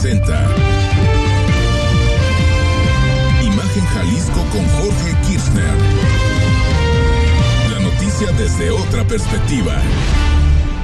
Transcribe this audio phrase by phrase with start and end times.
[0.00, 0.46] presenta
[3.42, 5.74] Imagen Jalisco con Jorge Kirchner.
[7.72, 9.76] La noticia desde otra perspectiva.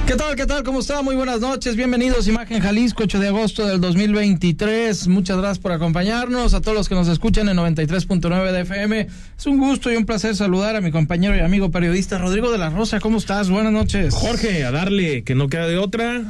[0.06, 0.34] ¿Qué tal?
[0.34, 0.64] ¿Qué tal?
[0.64, 1.00] ¿Cómo está?
[1.02, 1.76] Muy buenas noches.
[1.76, 5.06] Bienvenidos a Imagen Jalisco, 8 de agosto del 2023.
[5.06, 6.52] Muchas gracias por acompañarnos.
[6.52, 9.06] A todos los que nos escuchan en 93.9 de FM.
[9.38, 12.58] Es un gusto y un placer saludar a mi compañero y amigo periodista Rodrigo de
[12.58, 12.98] la Rosa.
[12.98, 13.48] ¿Cómo estás?
[13.48, 14.12] Buenas noches.
[14.12, 16.24] Jorge, a darle, que no queda de otra.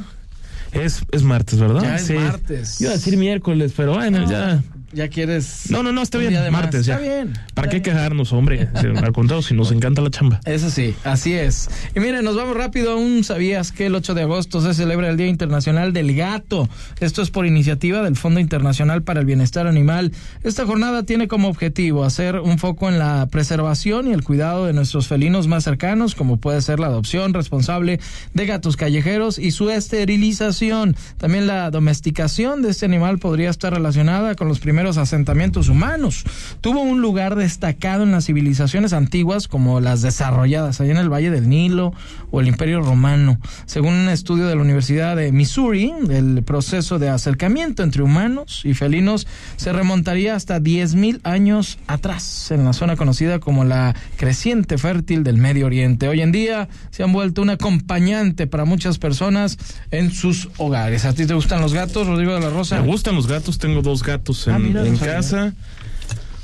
[0.75, 1.81] Es, es martes, ¿verdad?
[1.81, 2.81] Ya es martes.
[2.81, 4.63] Iba a decir miércoles, pero bueno, No, ya.
[4.95, 5.69] Ya quieres.
[5.69, 6.33] No, no, no, está bien.
[6.33, 6.63] de más.
[6.63, 6.95] Martes, ya.
[6.95, 7.33] Está bien.
[7.53, 7.83] ¿Para está qué bien.
[7.83, 8.69] quejarnos, hombre?
[9.03, 10.39] Al contrario, si nos encanta la chamba.
[10.45, 11.69] Eso sí, así es.
[11.93, 12.93] Y miren, nos vamos rápido.
[12.93, 16.69] Aún sabías que el 8 de agosto se celebra el Día Internacional del Gato.
[17.01, 20.13] Esto es por iniciativa del Fondo Internacional para el Bienestar Animal.
[20.43, 24.71] Esta jornada tiene como objetivo hacer un foco en la preservación y el cuidado de
[24.71, 27.99] nuestros felinos más cercanos, como puede ser la adopción responsable
[28.33, 30.95] de gatos callejeros y su esterilización.
[31.17, 36.23] También la domesticación de este animal podría estar relacionada con los primeros asentamientos humanos.
[36.61, 41.31] Tuvo un lugar destacado en las civilizaciones antiguas como las desarrolladas allá en el Valle
[41.31, 41.93] del Nilo
[42.31, 43.39] o el Imperio Romano.
[43.65, 48.73] Según un estudio de la Universidad de Missouri, el proceso de acercamiento entre humanos y
[48.73, 49.27] felinos
[49.57, 55.37] se remontaría hasta 10.000 años atrás, en la zona conocida como la creciente fértil del
[55.37, 56.07] Medio Oriente.
[56.07, 59.57] Hoy en día se han vuelto un acompañante para muchas personas
[59.91, 61.05] en sus hogares.
[61.05, 62.81] ¿A ti te gustan los gatos, Rodrigo de la Rosa?
[62.81, 65.15] Me gustan los gatos, tengo dos gatos en, Ah, mira, en no sabía.
[65.15, 65.53] casa.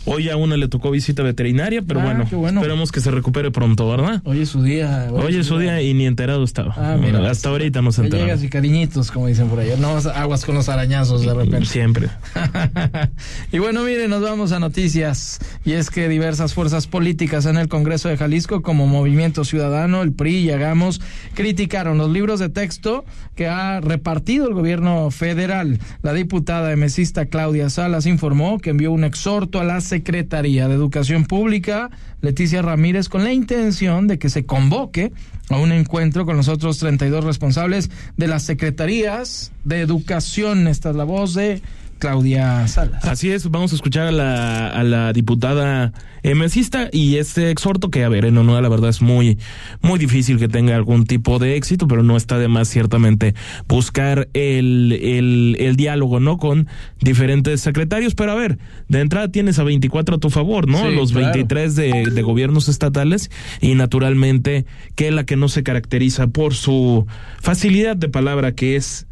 [0.06, 2.60] Hoy a una le tocó visita veterinaria, pero Ah, bueno, bueno.
[2.62, 4.22] esperemos que se recupere pronto, ¿verdad?
[4.26, 5.08] Hoy es su día.
[5.12, 6.74] Hoy es su día y ni enterado estaba.
[6.76, 7.30] Ah, mira.
[7.30, 8.24] Hasta ahorita no se Te enteró.
[8.26, 9.70] llegas y cariñitos, como dicen por ahí.
[9.80, 11.66] No aguas con los arañazos de repente.
[11.72, 12.10] Siempre.
[13.52, 15.40] y bueno, miren, nos vamos a noticias.
[15.66, 20.14] Y es que diversas fuerzas políticas en el Congreso de Jalisco, como Movimiento Ciudadano, el
[20.14, 21.00] PRI y Hagamos,
[21.36, 25.80] criticaron los libros de texto que ha repartido el gobierno federal.
[26.02, 31.26] La diputada emesista Claudia Salas informó que envió un exhorto a la Secretaría de Educación
[31.26, 31.90] Pública,
[32.22, 35.12] Leticia Ramírez, con la intención de que se convoque
[35.50, 40.70] a un encuentro con los otros 32 responsables de las secretarías de educación.
[40.70, 41.62] Esta es la voz de
[42.02, 43.06] Claudia Salas.
[43.06, 48.04] Así es, vamos a escuchar a la, a la diputada emesista y este exhorto que,
[48.04, 49.38] a ver, en honor la verdad es muy,
[49.82, 53.36] muy difícil que tenga algún tipo de éxito, pero no está de más ciertamente
[53.68, 56.38] buscar el, el, el diálogo, ¿no?
[56.38, 56.68] Con
[57.00, 58.58] diferentes secretarios, pero a ver,
[58.88, 60.80] de entrada tienes a 24 a tu favor, ¿no?
[60.90, 61.28] Sí, Los claro.
[61.34, 63.30] 23 de, de gobiernos estatales
[63.62, 67.06] y naturalmente que la que no se caracteriza por su
[67.40, 69.06] facilidad de palabra que es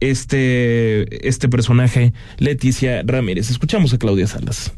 [0.00, 3.50] este, este personaje, Leticia Ramírez.
[3.50, 4.72] Escuchamos a Claudia Salas.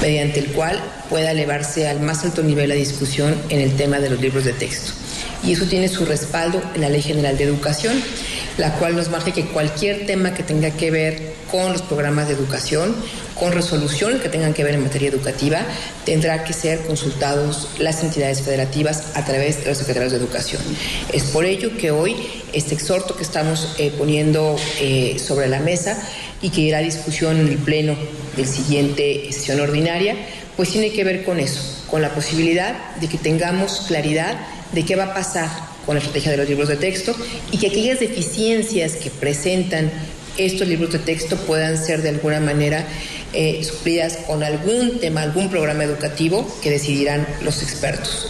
[0.00, 0.78] Mediante el cual
[1.08, 4.52] pueda elevarse al más alto nivel la discusión en el tema de los libros de
[4.52, 4.92] texto.
[5.42, 7.94] Y eso tiene su respaldo en la Ley General de Educación,
[8.58, 12.34] la cual nos marca que cualquier tema que tenga que ver con los programas de
[12.34, 12.96] educación,
[13.34, 15.60] con resoluciones que tengan que ver en materia educativa,
[16.04, 20.62] tendrá que ser consultados las entidades federativas a través de los secretarios de educación.
[21.12, 22.16] Es por ello que hoy
[22.52, 25.98] este exhorto que estamos eh, poniendo eh, sobre la mesa
[26.40, 27.94] y que irá a discusión en el pleno
[28.36, 30.14] del siguiente sesión ordinaria,
[30.56, 31.60] pues tiene que ver con eso,
[31.90, 34.36] con la posibilidad de que tengamos claridad
[34.72, 35.48] de qué va a pasar
[35.84, 37.14] con la estrategia de los libros de texto
[37.52, 39.90] y que aquellas deficiencias que presentan
[40.36, 42.84] estos libros de texto puedan ser de alguna manera
[43.32, 48.28] eh, suplidas con algún tema, algún programa educativo que decidirán los expertos.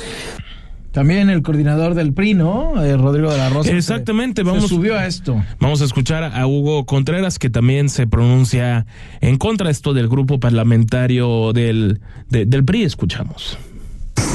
[0.97, 2.83] También el coordinador del PRI, ¿no?
[2.83, 3.71] Eh, Rodrigo de la Rosa.
[3.71, 5.45] Exactamente, se vamos- subió a esto.
[5.61, 8.87] Vamos a escuchar a Hugo Contreras, que también se pronuncia
[9.21, 12.85] en contra de esto del grupo parlamentario del, de- del PRI.
[12.85, 13.59] Escuchamos.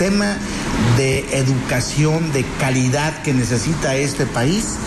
[0.01, 0.35] Sistema
[0.97, 4.78] de educación de calidad que necesita este país,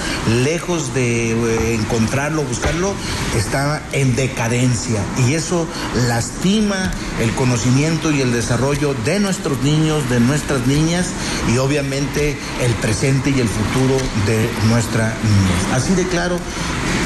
[0.42, 2.92] lejos de eh, encontrarlo, buscarlo,
[3.36, 5.00] está en decadencia.
[5.28, 5.69] Y eso
[6.08, 11.06] lastima el conocimiento y el desarrollo de nuestros niños, de nuestras niñas
[11.52, 13.96] y obviamente el presente y el futuro
[14.26, 15.75] de nuestra niñez.
[15.75, 16.41] Así de claro,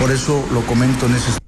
[0.01, 1.48] por eso lo comento en ese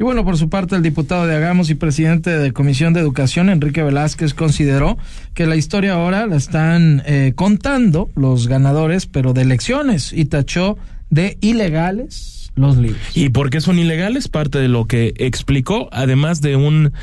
[0.00, 3.50] Y bueno, por su parte, el diputado de Hagamos y presidente de Comisión de Educación,
[3.50, 4.96] Enrique Velázquez, consideró
[5.34, 10.78] que la historia ahora la están eh, contando los ganadores, pero de elecciones, y tachó
[11.10, 13.14] de ilegales los libros.
[13.14, 14.28] ¿Y por qué son ilegales?
[14.28, 16.94] Parte de lo que explicó, además de un,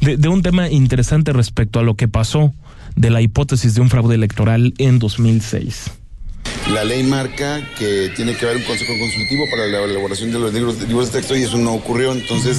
[0.00, 2.54] de un tema interesante respecto a lo que pasó
[2.94, 5.90] de la hipótesis de un fraude electoral en 2006.
[6.72, 10.52] La ley marca que tiene que haber un consejo consultivo para la elaboración de los
[10.52, 12.58] libros, libros de texto y eso no ocurrió, entonces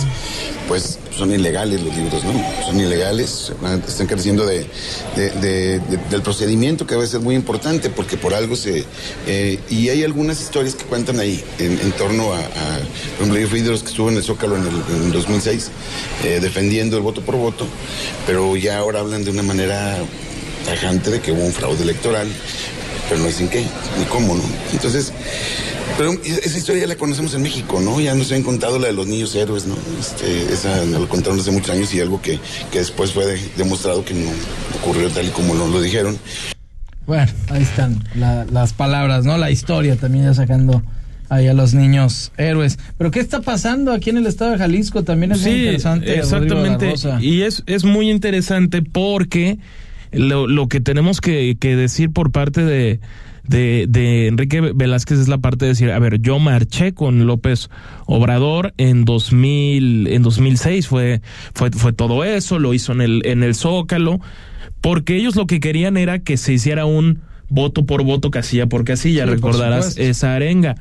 [0.68, 2.32] pues son ilegales los libros, ¿no?
[2.66, 3.52] Son ilegales,
[3.88, 4.66] están careciendo de,
[6.10, 8.86] del procedimiento que debe ser muy importante porque por algo se...
[9.26, 12.40] Eh, y hay algunas historias que cuentan ahí en, torno a,
[13.18, 14.64] Por ejemplo, de los que estuvo en el Zócalo en
[15.06, 15.72] el 2006
[16.24, 17.66] eh, defendiendo el voto por voto,
[18.26, 19.98] pero ya ahora hablan de una manera
[20.66, 22.28] tajante de que hubo un fraude electoral
[23.10, 23.64] pero no dicen qué,
[23.98, 24.44] ni cómo, ¿no?
[24.72, 25.14] Entonces,
[25.98, 28.00] pero esa historia ya la conocemos en México, ¿no?
[28.00, 29.76] Ya nos habían contado la de los niños héroes, ¿no?
[30.00, 32.40] Este, esa nos lo contaron hace muchos años y algo que,
[32.72, 34.30] que después fue demostrado que no
[34.82, 36.18] ocurrió tal y como nos lo dijeron.
[37.06, 39.38] Bueno, ahí están las palabras, ¿no?
[39.38, 40.84] La historia también ya sacando
[41.30, 42.78] ahí a los niños héroes.
[42.98, 45.04] Pero ¿qué está pasando aquí en el estado de Jalisco?
[45.04, 46.20] También es muy interesante.
[46.20, 46.94] Exactamente.
[47.22, 49.58] Y es, es muy interesante porque
[50.12, 53.00] lo, lo que tenemos que, que decir por parte de,
[53.44, 57.70] de, de, Enrique Velázquez es la parte de decir, a ver, yo marché con López
[58.06, 61.22] Obrador en 2000, en 2006 fue,
[61.54, 64.20] fue, fue todo eso, lo hizo en el, en el Zócalo,
[64.82, 68.84] porque ellos lo que querían era que se hiciera un voto por voto, casilla por
[68.84, 70.76] casilla, recordarás esa arenga.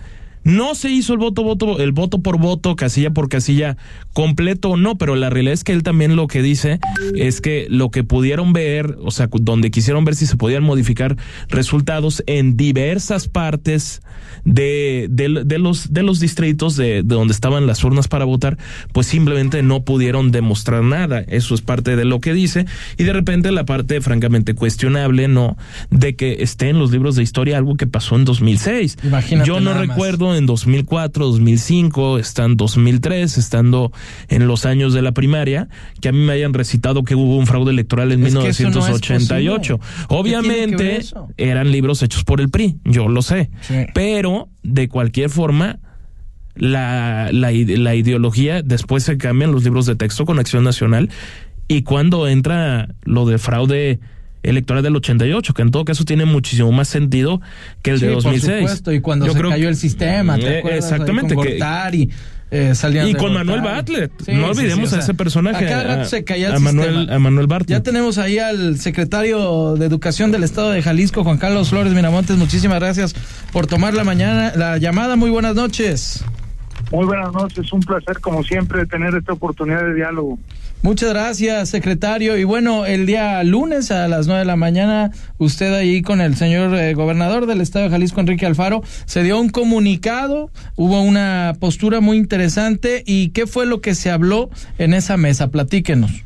[0.47, 3.77] No se hizo el voto, voto, el voto por voto, casilla por casilla,
[4.13, 6.79] completo o no, pero la realidad es que él también lo que dice
[7.17, 11.17] es que lo que pudieron ver, o sea, donde quisieron ver si se podían modificar
[11.49, 14.03] resultados en diversas partes
[14.45, 18.57] de, de, los, de los distritos de, de, donde estaban las urnas para votar,
[18.93, 21.25] pues simplemente no pudieron demostrar nada.
[21.27, 22.67] Eso es parte de lo que dice.
[22.97, 25.57] Y de repente la parte francamente cuestionable, ¿no?
[25.91, 28.99] De que esté en los libros de historia algo que pasó en 2006.
[29.03, 33.93] Imagínate Yo no recuerdo en 2004, 2005, están 2003, estando
[34.29, 35.69] en los años de la primaria,
[36.01, 39.81] que a mí me hayan recitado que hubo un fraude electoral en 1988.
[40.09, 41.01] Obviamente
[41.37, 43.51] eran libros hechos por el PRI, yo lo sé,
[43.95, 45.79] pero de cualquier forma
[46.55, 51.11] la, la, la, ideología, después se cambian los libros de texto con Acción Nacional
[51.69, 54.01] y cuando entra lo de fraude
[54.47, 57.41] electoral del 88, que en todo caso tiene muchísimo más sentido
[57.83, 58.43] que el de 2006.
[58.43, 61.35] Por supuesto, y cuando se cayó el sistema, ¿te eh, Exactamente.
[61.35, 62.11] Con y,
[62.51, 62.73] eh,
[63.09, 64.13] y con Manuel Bartlett.
[64.29, 65.67] no olvidemos a ese personaje.
[65.73, 67.79] A, se caía el Manuel, a Manuel Bartlett.
[67.79, 72.37] Ya tenemos ahí al secretario de Educación del Estado de Jalisco, Juan Carlos Flores Miramontes.
[72.37, 73.15] Muchísimas gracias
[73.53, 75.17] por tomar la mañana, la llamada.
[75.17, 76.25] Muy buenas noches.
[76.93, 80.39] Muy buenas noches, un placer como siempre tener esta oportunidad de diálogo.
[80.87, 82.39] Muchas gracias, secretario.
[82.39, 86.37] Y bueno, el día lunes a las nueve de la mañana, usted ahí con el
[86.37, 91.55] señor eh, gobernador del estado de Jalisco, Enrique Alfaro, se dio un comunicado, hubo una
[91.59, 93.03] postura muy interesante.
[93.05, 94.49] ¿Y qué fue lo que se habló
[94.79, 95.51] en esa mesa?
[95.51, 96.25] Platíquenos.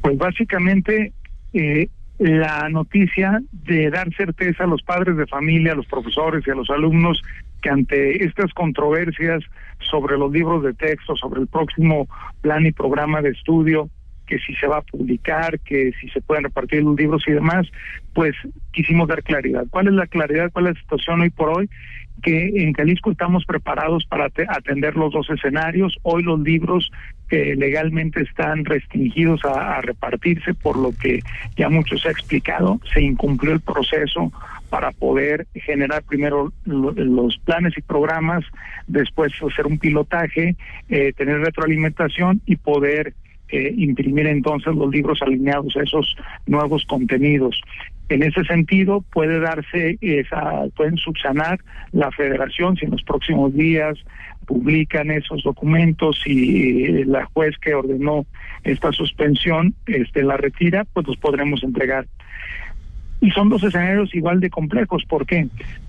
[0.00, 1.12] Pues básicamente
[1.52, 1.86] eh,
[2.18, 6.56] la noticia de dar certeza a los padres de familia, a los profesores y a
[6.56, 7.22] los alumnos
[7.64, 9.42] que ante estas controversias
[9.90, 12.06] sobre los libros de texto, sobre el próximo
[12.42, 13.88] plan y programa de estudio,
[14.26, 17.66] que si se va a publicar, que si se pueden repartir los libros y demás,
[18.12, 18.34] pues
[18.72, 19.64] quisimos dar claridad.
[19.70, 20.50] ¿Cuál es la claridad?
[20.52, 21.70] ¿Cuál es la situación hoy por hoy?
[22.22, 25.96] Que en Jalisco estamos preparados para atender los dos escenarios.
[26.02, 26.90] Hoy los libros
[27.30, 31.20] que legalmente están restringidos a, a repartirse, por lo que
[31.56, 34.30] ya muchos ha explicado, se incumplió el proceso
[34.74, 38.44] para poder generar primero los planes y programas,
[38.88, 40.56] después hacer un pilotaje,
[40.88, 43.14] eh, tener retroalimentación y poder
[43.50, 46.16] eh, imprimir entonces los libros alineados a esos
[46.48, 47.60] nuevos contenidos.
[48.08, 51.60] En ese sentido, puede darse esa, pueden subsanar
[51.92, 53.96] la federación si en los próximos días
[54.44, 58.26] publican esos documentos y eh, la juez que ordenó
[58.64, 62.06] esta suspensión este la retira, pues los podremos entregar
[63.24, 65.02] y son dos escenarios igual de complejos.
[65.08, 65.48] ¿Por qué?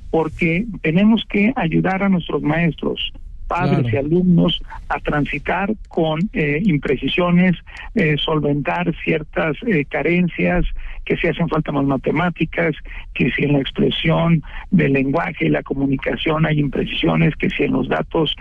[0.09, 3.11] Porque tenemos que ayudar a nuestros maestros,
[3.47, 7.57] padres y alumnos a transitar con eh, imprecisiones,
[7.93, 10.65] eh, solventar ciertas eh, carencias,
[11.03, 12.73] que si hacen falta más matemáticas,
[13.13, 17.73] que si en la expresión del lenguaje y la comunicación hay imprecisiones, que si en
[17.73, 18.33] los datos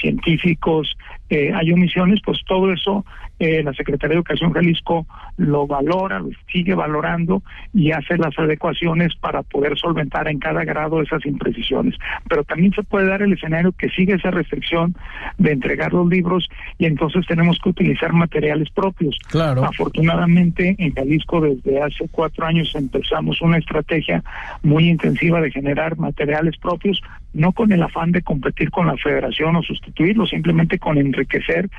[0.00, 0.96] científicos
[1.30, 3.04] hay omisiones, pues todo eso
[3.38, 7.42] eh, la Secretaría de Educación Jalisco lo valora, lo sigue valorando
[7.72, 11.94] y hace las adecuaciones para poder solventar en cada grado esas imprecisiones.
[12.28, 14.96] Pero también se puede dar el escenario que sigue esa restricción
[15.38, 19.16] de entregar los libros y entonces tenemos que utilizar materiales propios.
[19.28, 19.64] Claro.
[19.64, 24.22] Afortunadamente en Jalisco desde hace cuatro años empezamos una estrategia
[24.62, 27.00] muy intensiva de generar materiales propios,
[27.34, 31.70] no con el afán de competir con la federación o sustituirlo, simplemente con enriquecer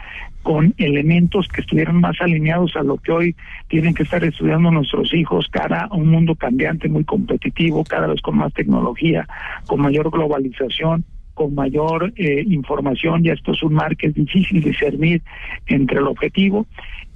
[0.42, 3.36] con elementos que estuvieran más alineados a lo que hoy
[3.68, 8.22] tienen que estar estudiando nuestros hijos cara a un mundo cambiante, muy competitivo, cada vez
[8.22, 9.28] con más tecnología,
[9.68, 11.06] con mayor globalización
[11.40, 15.22] con mayor eh, información, ya esto es un mar que es difícil discernir
[15.68, 16.68] entre el objetivo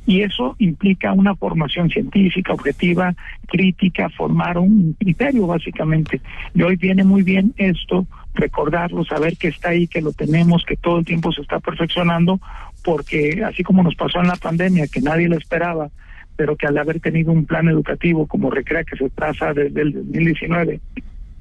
[0.06, 3.14] y eso implica una formación científica, objetiva,
[3.48, 6.22] crítica, formar un criterio básicamente.
[6.54, 10.76] Y hoy viene muy bien esto, recordarlo, saber que está ahí, que lo tenemos, que
[10.76, 12.40] todo el tiempo se está perfeccionando,
[12.84, 15.90] porque así como nos pasó en la pandemia, que nadie lo esperaba,
[16.36, 19.94] pero que al haber tenido un plan educativo como Recrea que se traza desde el
[19.94, 20.80] 2019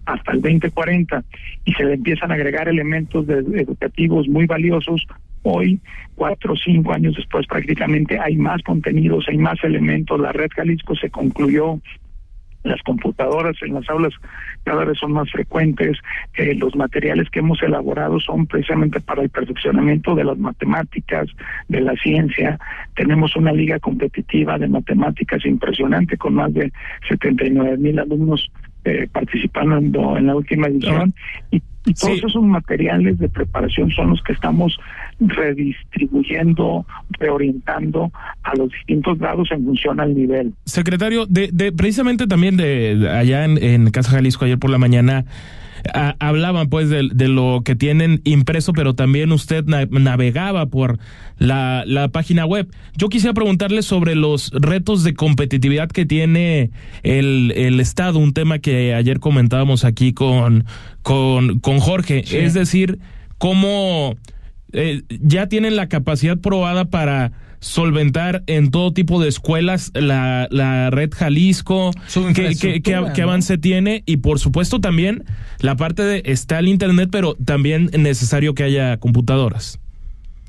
[0.05, 1.25] hasta el 2040
[1.65, 5.07] y se le empiezan a agregar elementos educativos muy valiosos,
[5.43, 5.81] hoy,
[6.15, 10.95] cuatro o cinco años después prácticamente hay más contenidos, hay más elementos, la red Jalisco
[10.95, 11.81] se concluyó,
[12.65, 14.13] las computadoras en las aulas
[14.65, 15.99] cada vez son más frecuentes,
[16.35, 21.29] eh, los materiales que hemos elaborado son precisamente para el perfeccionamiento de las matemáticas,
[21.69, 22.59] de la ciencia,
[22.95, 26.73] tenemos una liga competitiva de matemáticas impresionante con más de
[27.09, 28.51] 79 mil alumnos
[28.85, 31.15] eh, participando en la última edición.
[31.51, 31.63] Y,
[32.01, 34.79] todos esos materiales de preparación son los que estamos
[35.21, 38.13] redistribuyendo, reorientando
[38.43, 40.53] a los distintos grados en función al nivel.
[40.65, 45.25] Secretario, de, de precisamente también de, allá en, en Casa Jalisco ayer por la mañana
[46.19, 50.99] hablaban pues de, lo que tienen impreso, pero también usted navegaba por
[51.39, 52.69] la, la, página web.
[52.97, 56.71] Yo quisiera preguntarle sobre los retos de competitividad que tiene
[57.03, 60.65] el, el Estado, un tema que ayer comentábamos aquí con,
[61.03, 62.25] con, con Jorge.
[62.31, 62.99] Es decir,
[63.39, 64.17] cómo
[64.73, 67.33] eh, ya tienen la capacidad probada para
[67.63, 71.93] solventar en todo tipo de escuelas la, la red Jalisco,
[72.35, 75.23] qué, qué, avance tiene y por supuesto también
[75.61, 79.79] la parte de está el Internet, pero también necesario que haya computadoras.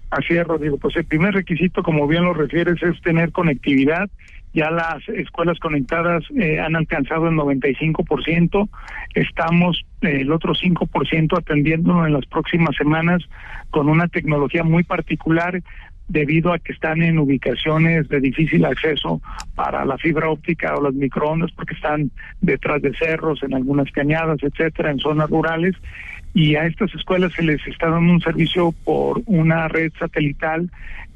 [0.10, 0.78] Así es, Rodrigo.
[0.78, 4.10] Pues el primer requisito, como bien lo refieres, es tener conectividad.
[4.54, 8.70] Ya las escuelas conectadas eh, han alcanzado el 95%.
[9.16, 13.24] Estamos eh, el otro 5% atendiéndolo en las próximas semanas
[13.72, 15.62] con una tecnología muy particular
[16.08, 19.22] debido a que están en ubicaciones de difícil acceso
[19.56, 24.38] para la fibra óptica o las microondas porque están detrás de cerros, en algunas cañadas,
[24.44, 25.76] etcétera, en zonas rurales
[26.34, 30.70] y a estas escuelas se les está dando un servicio por una red satelital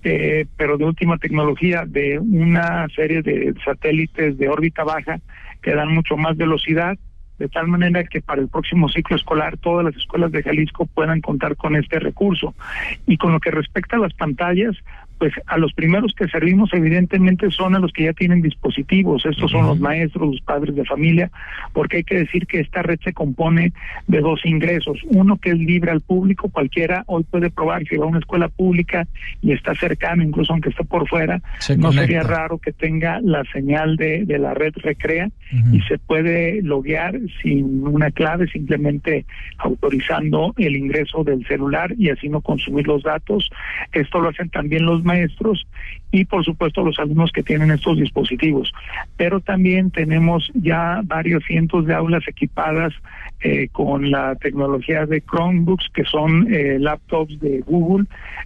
[0.04, 5.20] eh, pero de última tecnología de una serie de satélites de órbita baja
[5.62, 6.98] que dan mucho más velocidad
[7.40, 11.22] de tal manera que para el próximo ciclo escolar todas las escuelas de Jalisco puedan
[11.22, 12.56] contar con este recurso.
[13.06, 14.76] Y con lo que respecta a las pantallas,
[15.18, 19.52] pues a los primeros que servimos evidentemente son a los que ya tienen dispositivos, estos
[19.52, 21.32] son los maestros, los padres de familia,
[21.74, 23.74] porque hay que decir que esta red se compone
[24.08, 28.06] de dos ingresos, uno que es libre al público, cualquiera hoy puede probar que va
[28.06, 29.08] a una escuela pública
[29.42, 31.42] y está cercano, incluso aunque esté por fuera,
[31.78, 35.30] no sería raro que tenga la señal de, de la red Recrea
[35.72, 39.26] y se puede loguear sin una clave, simplemente
[39.58, 43.50] autorizando el ingreso del celular y así no consumir los datos.
[43.92, 45.66] Esto lo hacen también los maestros
[46.12, 48.72] y por supuesto los alumnos que tienen estos dispositivos.
[49.18, 52.94] Pero también tenemos ya varios cientos de aulas equipadas
[53.42, 58.06] eh, con la tecnología de Chromebooks, que son eh, laptops de Google,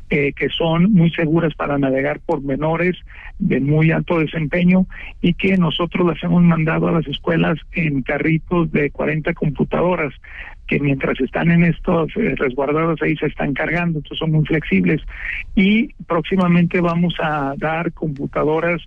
[0.09, 2.97] eh, que son muy seguras para navegar por menores
[3.39, 4.85] de muy alto desempeño
[5.21, 10.13] y que nosotros las hemos mandado a las escuelas en carritos de 40 computadoras
[10.71, 15.01] que mientras están en estos eh, resguardados ahí se están cargando, entonces son muy flexibles.
[15.53, 18.81] Y próximamente vamos a dar computadoras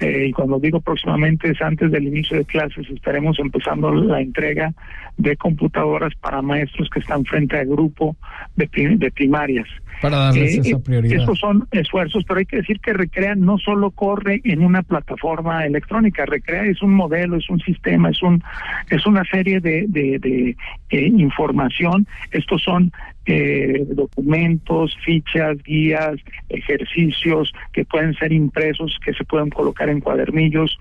[0.00, 4.72] eh, y cuando digo próximamente es antes del inicio de clases, estaremos empezando la entrega
[5.18, 8.16] de computadoras para maestros que están frente al grupo
[8.56, 9.68] de, de primarias.
[10.00, 11.20] Para darles eh, esa eh, prioridad.
[11.20, 15.64] Estos son esfuerzos, pero hay que decir que Recrea no solo corre en una plataforma
[15.64, 18.42] electrónica, Recrea es un modelo, es un sistema, es un
[18.90, 20.56] es una serie de, de, de
[20.90, 22.06] información.
[22.32, 22.92] Estos son
[23.26, 26.16] eh, documentos, fichas, guías,
[26.48, 30.78] ejercicios que pueden ser impresos, que se pueden colocar en cuadernillos,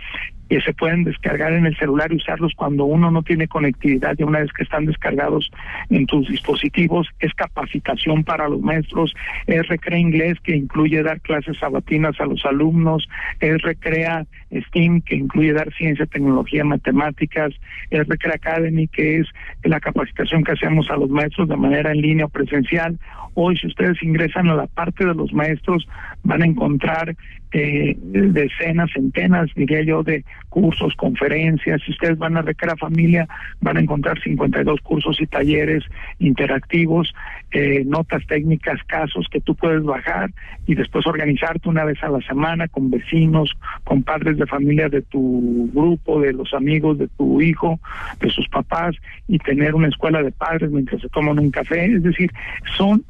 [0.50, 4.24] que se pueden descargar en el celular y usarlos cuando uno no tiene conectividad y
[4.24, 5.52] una vez que están descargados
[5.90, 7.08] en tus dispositivos.
[7.20, 9.14] Es capacitación para los maestros,
[9.46, 13.08] es Recrea Inglés que incluye dar clases sabatinas a los alumnos,
[13.40, 17.54] es Recrea STEAM que incluye dar ciencia, tecnología, matemáticas,
[17.92, 19.28] es Recrea Academy que es
[19.64, 22.98] la capacitación que hacemos a los maestros de manera en línea o presencial.
[23.36, 25.88] Hoy si ustedes ingresan a la parte de los maestros
[26.24, 27.16] van a encontrar
[27.52, 31.82] eh, decenas, centenas, diría yo, de cursos, conferencias.
[31.86, 33.28] Si ustedes van a Recrea Familia,
[33.62, 35.84] van a encontrar 52 cursos y talleres
[36.20, 37.14] interactivos,
[37.52, 40.32] eh, notas técnicas, casos que tú puedes bajar
[40.68, 43.52] y después organizarte una vez a la semana con vecinos,
[43.84, 47.80] con padres de familia de tu grupo, de los amigos de tu hijo,
[48.20, 48.96] de sus papás
[49.28, 51.86] y tener una escuela de padres mientras se toman un café.
[51.86, 52.32] Es decir,
[52.78, 53.04] son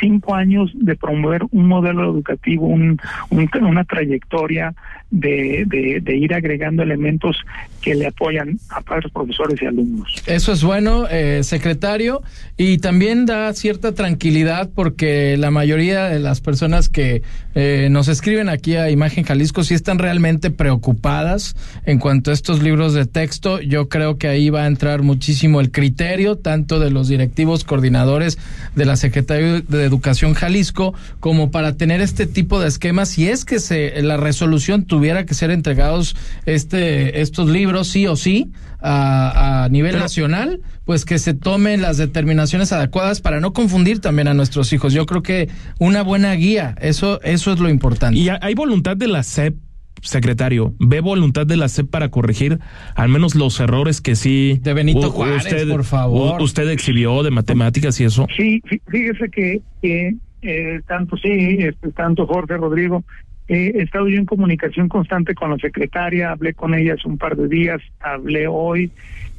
[0.00, 3.00] cinco años de promover un modelo educativo, un,
[3.30, 4.74] una trayectoria
[5.10, 5.64] de,
[6.02, 7.36] de, ir agregando elementos
[7.80, 10.22] que le apoyan a padres, profesores y alumnos.
[10.26, 12.22] Eso es bueno, eh, secretario,
[12.58, 17.22] y también da cierta tranquilidad porque la mayoría de las personas que
[17.54, 22.62] eh, nos escriben aquí a Imagen Jalisco sí están realmente preocupadas en cuanto a estos
[22.62, 23.60] libros de texto.
[23.62, 28.38] Yo creo que ahí va a entrar muchísimo el criterio, tanto de los directivos coordinadores
[28.74, 33.44] de la Secretaría de Educación Jalisco, como para tener este tipo de esquemas, si es
[33.44, 36.16] que se, la resolución tuviera que ser entregados
[36.46, 42.72] este, estos libros sí o sí a, nivel nacional, pues que se tomen las determinaciones
[42.72, 44.92] adecuadas para no confundir también a nuestros hijos.
[44.92, 48.18] Yo creo que una buena guía, eso, eso es lo importante.
[48.18, 49.56] Y hay voluntad de la SEP
[50.00, 52.58] secretario, ¿ve voluntad de la SEP para corregir
[52.94, 56.40] al menos los errores que sí de Benito Juárez, usted, por favor.
[56.42, 58.26] usted exhibió de matemáticas y eso?
[58.36, 63.04] Sí, fíjese que, que eh, tanto sí, este, tanto Jorge Rodrigo
[63.48, 67.34] he estado yo en comunicación constante con la secretaria, hablé con ella hace un par
[67.34, 68.90] de días, hablé hoy,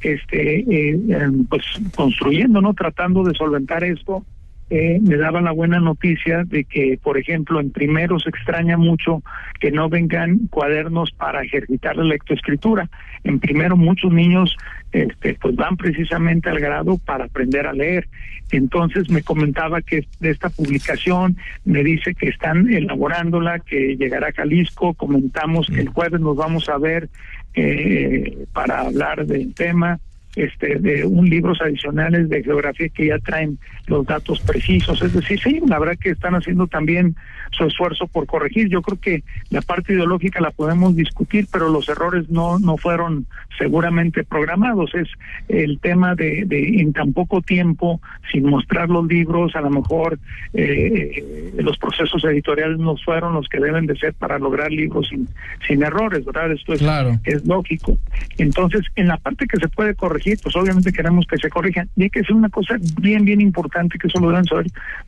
[0.02, 1.62] este, eh, em, pues
[1.94, 2.74] construyendo, ¿no?
[2.74, 4.24] Tratando de solventar esto.
[4.72, 9.20] Eh, me daban la buena noticia de que, por ejemplo, en primero se extraña mucho
[9.58, 12.88] que no vengan cuadernos para ejercitar la lectoescritura.
[13.24, 14.56] En primero muchos niños
[14.92, 18.06] este, pues van precisamente al grado para aprender a leer.
[18.52, 24.32] Entonces me comentaba que de esta publicación, me dice que están elaborándola, que llegará a
[24.32, 27.08] Jalisco, comentamos que el jueves nos vamos a ver
[27.54, 29.98] eh, para hablar del tema
[30.36, 35.02] este, de un libros adicionales de geografía que ya traen los datos precisos.
[35.02, 37.16] Es decir, sí, la verdad que están haciendo también
[37.50, 38.68] su esfuerzo por corregir.
[38.68, 43.26] Yo creo que la parte ideológica la podemos discutir, pero los errores no, no fueron
[43.58, 44.94] seguramente programados.
[44.94, 45.08] Es
[45.48, 50.18] el tema de, de en tan poco tiempo, sin mostrar los libros, a lo mejor
[50.54, 55.28] eh, los procesos editoriales no fueron los que deben de ser para lograr libros sin,
[55.66, 56.52] sin errores, ¿verdad?
[56.52, 56.82] Esto es,
[57.24, 57.98] es lógico.
[58.38, 61.88] Entonces, en la parte que se puede corregir, pues obviamente queremos que se corrijan.
[61.96, 64.66] Y hay que hacer una cosa bien, bien importante, que eso lo deben saber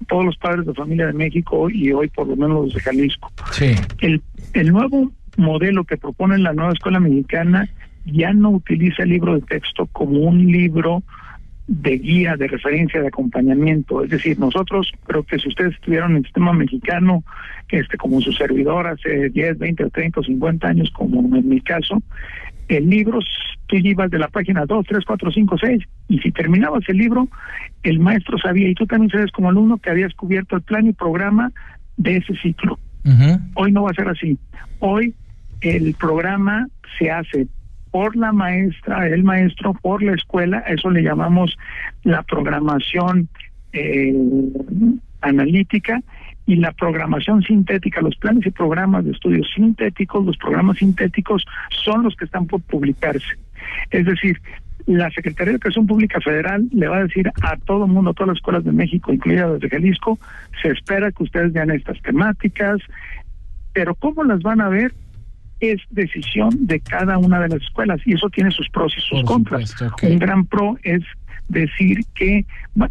[0.08, 3.30] todos los padres de familia de México y hoy por lo menos los de Jalisco.
[3.52, 3.74] Sí.
[4.00, 4.22] El,
[4.54, 7.68] el nuevo modelo que propone la nueva escuela mexicana
[8.04, 11.02] ya no utiliza el libro de texto como un libro
[11.68, 14.02] de guía, de referencia, de acompañamiento.
[14.02, 17.22] Es decir, nosotros, creo que si ustedes estuvieron en el sistema mexicano,
[17.68, 22.02] este, como su servidor hace 10, 20, 30 o 50 años, como en mi caso,
[22.76, 23.20] el libro,
[23.66, 27.28] tú ibas de la página 2, 3, 4, 5, 6, y si terminabas el libro,
[27.82, 30.92] el maestro sabía, y tú también sabes como alumno, que habías cubierto el plan y
[30.92, 31.52] programa
[31.96, 32.78] de ese ciclo.
[33.54, 34.38] Hoy no va a ser así.
[34.78, 35.14] Hoy
[35.60, 37.48] el programa se hace
[37.90, 41.56] por la maestra, el maestro, por la escuela, eso le llamamos
[42.04, 43.28] la programación
[43.72, 44.14] eh,
[45.20, 46.02] analítica
[46.46, 51.44] y la programación sintética, los planes y programas de estudios sintéticos, los programas sintéticos
[51.84, 53.36] son los que están por publicarse.
[53.90, 54.40] Es decir,
[54.86, 58.14] la Secretaría de Educación Pública Federal le va a decir a todo el mundo, a
[58.14, 60.18] todas las escuelas de México, incluidas de Jalisco,
[60.60, 62.80] se espera que ustedes vean estas temáticas,
[63.72, 64.92] pero ¿cómo las van a ver?
[65.60, 69.22] Es decisión de cada una de las escuelas y eso tiene sus pros y sus
[69.22, 69.76] contras.
[70.02, 71.04] Un gran pro es
[71.52, 72.44] decir que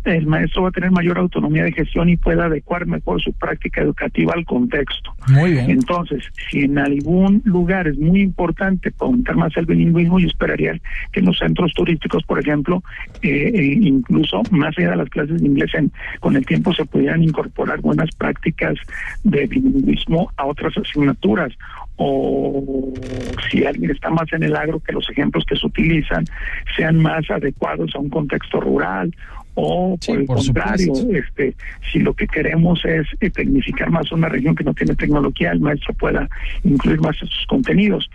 [0.05, 3.81] el maestro va a tener mayor autonomía de gestión y pueda adecuar mejor su práctica
[3.81, 5.13] educativa al contexto.
[5.29, 5.71] Muy bien.
[5.71, 10.79] Entonces, si en algún lugar es muy importante fomentar más el bilingüismo, yo esperaría
[11.11, 12.83] que en los centros turísticos, por ejemplo,
[13.21, 16.85] eh, eh, incluso más allá de las clases de inglés, en, con el tiempo se
[16.85, 18.75] pudieran incorporar buenas prácticas
[19.23, 21.51] de bilingüismo a otras asignaturas
[21.97, 22.93] o
[23.49, 26.25] si alguien está más en el agro, que los ejemplos que se utilizan
[26.75, 29.13] sean más adecuados a un contexto rural
[29.53, 31.55] o por el contrario, este,
[31.91, 35.59] si lo que queremos es eh, tecnificar más una región que no tiene tecnología, el
[35.59, 36.29] maestro pueda
[36.63, 38.09] incluir más sus contenidos.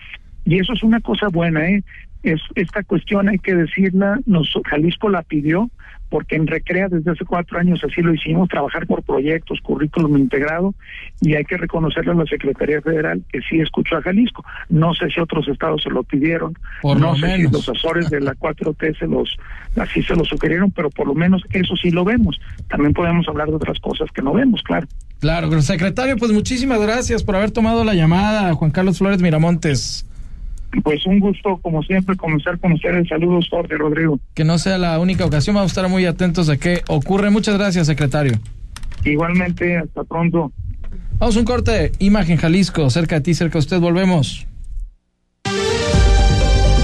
[0.44, 1.82] Y eso es una cosa buena, ¿eh?
[2.22, 5.70] Es, esta cuestión hay que decirla, nos, Jalisco la pidió,
[6.08, 10.74] porque en Recrea desde hace cuatro años así lo hicimos, trabajar por proyectos, currículum integrado,
[11.20, 14.44] y hay que reconocerle a la Secretaría Federal que sí escuchó a Jalisco.
[14.68, 18.34] No sé si otros estados se lo pidieron, no sé si los asesores de la
[18.34, 19.36] 4T se los,
[19.76, 22.40] así se lo sugirieron, pero por lo menos eso sí lo vemos.
[22.68, 24.86] También podemos hablar de otras cosas que no vemos, claro.
[25.18, 30.05] Claro, secretario, pues muchísimas gracias por haber tomado la llamada, Juan Carlos Flores Miramontes.
[30.82, 33.08] Pues un gusto, como siempre, comenzar con ustedes.
[33.08, 34.18] Saludos, Jorge Rodrigo.
[34.34, 37.30] Que no sea la única ocasión, vamos a estar muy atentos a qué ocurre.
[37.30, 38.38] Muchas gracias, secretario.
[39.04, 40.52] Igualmente, hasta pronto.
[41.18, 41.92] Vamos a un corte.
[41.98, 44.46] Imagen Jalisco, cerca de ti, cerca de usted, volvemos.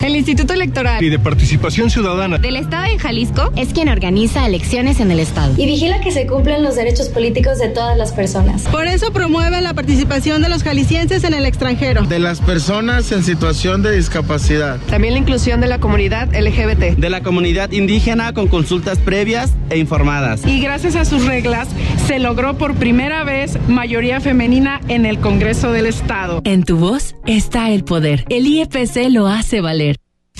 [0.04, 5.00] El Instituto Electoral y de Participación Ciudadana del Estado de Jalisco es quien organiza elecciones
[5.00, 8.63] en el Estado y vigila que se cumplan los derechos políticos de todas las personas.
[8.63, 13.24] Por eso promueve la participación de los jaliscienses en el extranjero, de las personas en
[13.24, 18.50] situación de discapacidad, también la inclusión de la comunidad LGBT, de la comunidad indígena con
[18.50, 20.46] consultas previas e informadas.
[20.46, 21.70] Y gracias a sus reglas
[22.08, 26.42] se logró por primera vez mayoría femenina en el Congreso del Estado.
[26.44, 28.26] En tu voz está el poder.
[28.28, 29.92] El IEPC lo hace valer.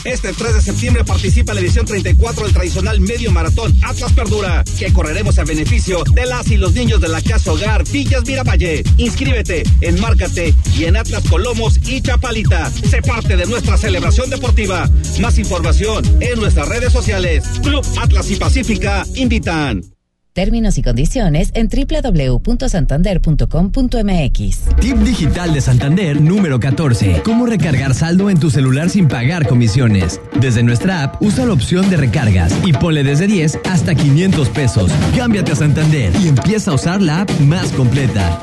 [0.04, 4.64] Este 3 de septiembre participa en la edición 34 del tradicional medio maratón Atlas Perdura,
[4.78, 8.84] que correremos a beneficio de las y los niños de la Casa Hogar Villas Miravalle.
[8.98, 12.70] Inscríbete, enmárcate y en Atlas Colomos y Chapalita.
[12.70, 14.90] Sé parte de nuestra celebración deportiva.
[15.22, 17.46] Más información en nuestras redes sociales.
[17.64, 19.93] Club Atlas y Pacífica invitan.
[20.34, 24.60] Términos y condiciones en www.santander.com.mx.
[24.82, 27.22] Tip digital de Santander número 14.
[27.24, 30.20] Cómo recargar saldo en tu celular sin pagar comisiones.
[30.42, 34.92] Desde nuestra app, usa la opción de recargas y ponle desde 10 hasta 500 pesos.
[35.16, 38.40] Cámbiate a Santander y empieza a usar la app más completa.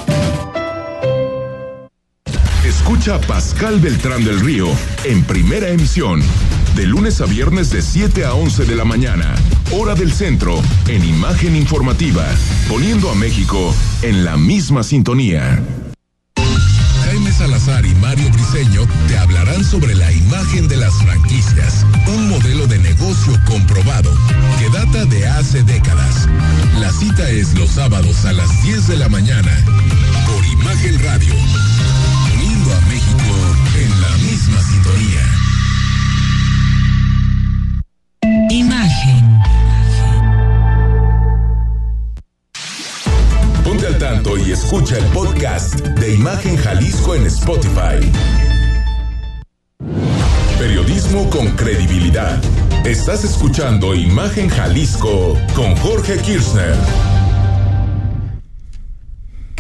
[2.65, 4.69] Escucha a Pascal Beltrán del Río
[5.05, 6.23] en primera emisión,
[6.77, 9.35] de lunes a viernes de 7 a 11 de la mañana,
[9.73, 12.25] hora del centro, en imagen informativa,
[12.69, 15.63] poniendo a México en la misma sintonía.
[17.05, 22.67] Jaime Salazar y Mario Briseño te hablarán sobre la imagen de las franquicias, un modelo
[22.67, 24.13] de negocio comprobado
[24.59, 26.29] que data de hace décadas.
[26.79, 29.53] La cita es los sábados a las 10 de la mañana
[30.27, 31.35] por Imagen Radio
[44.23, 48.01] y escucha el podcast de Imagen Jalisco en Spotify.
[50.59, 52.39] Periodismo con credibilidad.
[52.85, 56.77] Estás escuchando Imagen Jalisco con Jorge Kirchner.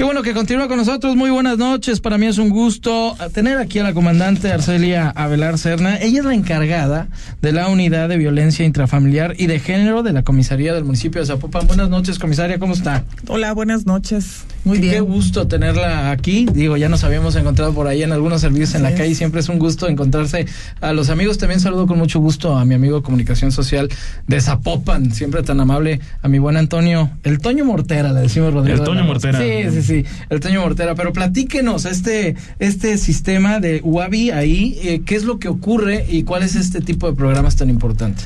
[0.00, 1.14] Qué bueno que continúa con nosotros.
[1.14, 2.00] Muy buenas noches.
[2.00, 5.98] Para mí es un gusto tener aquí a la comandante Arcelia Avelar Serna.
[5.98, 7.08] Ella es la encargada
[7.42, 11.26] de la unidad de violencia intrafamiliar y de género de la comisaría del municipio de
[11.26, 11.66] Zapopan.
[11.66, 12.58] Buenas noches, comisaria.
[12.58, 13.04] ¿Cómo está?
[13.28, 14.44] Hola, buenas noches.
[14.64, 14.94] Muy bien.
[14.94, 16.46] Qué gusto tenerla aquí.
[16.50, 19.14] Digo, ya nos habíamos encontrado por ahí en algunos servicios en la calle.
[19.14, 20.46] Siempre es un gusto encontrarse
[20.80, 21.36] a los amigos.
[21.36, 23.90] También saludo con mucho gusto a mi amigo de comunicación social
[24.26, 25.12] de Zapopan.
[25.12, 26.00] Siempre tan amable.
[26.22, 27.10] A mi buen Antonio.
[27.22, 28.78] El Toño Mortera, le decimos Rodrigo.
[28.78, 29.38] El Toño Mortera.
[29.38, 30.94] Sí, sí, sí sí, el Toño Mortera.
[30.94, 36.22] Pero platíquenos este, este sistema de UABI ahí, eh, ¿qué es lo que ocurre y
[36.22, 38.22] cuál es este tipo de programas tan importante?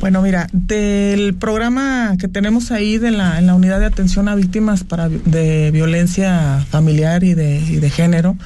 [0.00, 4.34] Bueno, mira, del programa que tenemos ahí de la, en la unidad de atención a
[4.34, 8.36] víctimas para, de violencia familiar y de, y de género,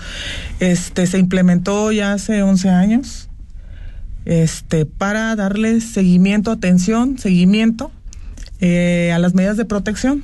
[0.61, 3.29] este se implementó ya hace 11 años
[4.27, 7.91] este, para darle seguimiento, atención, seguimiento
[8.61, 10.23] eh, a las medidas de protección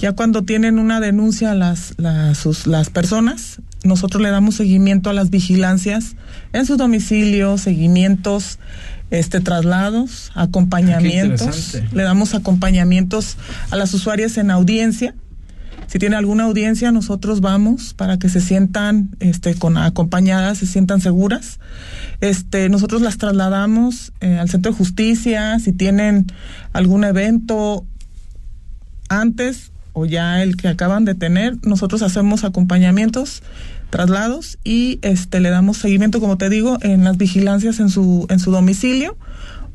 [0.00, 5.12] ya cuando tienen una denuncia las, las, sus, las personas, nosotros le damos seguimiento a
[5.12, 6.16] las vigilancias
[6.52, 8.58] en su domicilio, seguimientos,
[9.10, 11.78] este traslados, acompañamientos.
[11.92, 13.36] Le damos acompañamientos
[13.70, 15.14] a las usuarias en audiencia.
[15.86, 21.00] Si tiene alguna audiencia, nosotros vamos para que se sientan este, con acompañadas, se sientan
[21.00, 21.58] seguras.
[22.20, 25.58] Este, nosotros las trasladamos eh, al centro de justicia.
[25.58, 26.26] Si tienen
[26.72, 27.84] algún evento
[29.08, 33.42] antes, o ya el que acaban de tener, nosotros hacemos acompañamientos,
[33.90, 38.38] traslados y este le damos seguimiento, como te digo, en las vigilancias en su en
[38.38, 39.16] su domicilio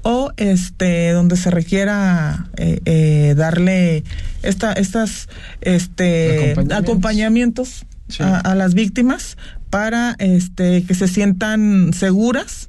[0.02, 4.04] o este donde se requiera eh, eh, darle
[4.44, 5.28] esta estas
[5.62, 7.86] este acompañamientos,
[8.20, 9.36] a, a, las víctimas
[9.70, 12.65] para este que se sientan seguras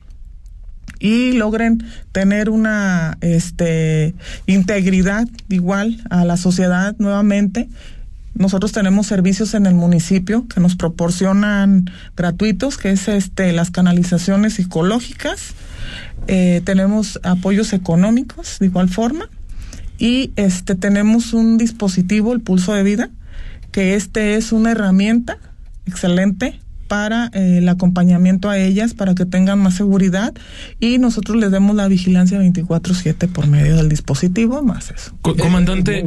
[0.99, 4.15] y logren tener una este
[4.47, 7.69] integridad igual a la sociedad nuevamente.
[8.35, 14.55] Nosotros tenemos servicios en el municipio que nos proporcionan gratuitos que es este las canalizaciones
[14.55, 15.55] psicológicas.
[16.29, 19.29] Eh, tenemos apoyos económicos de igual forma.
[19.99, 23.11] Y este tenemos un dispositivo el pulso de vida
[23.73, 25.39] que este es una herramienta
[25.87, 30.33] excelente para eh, el acompañamiento a ellas, para que tengan más seguridad
[30.81, 35.13] y nosotros les demos la vigilancia 24/7 por medio del dispositivo, más eso.
[35.23, 36.05] comandante,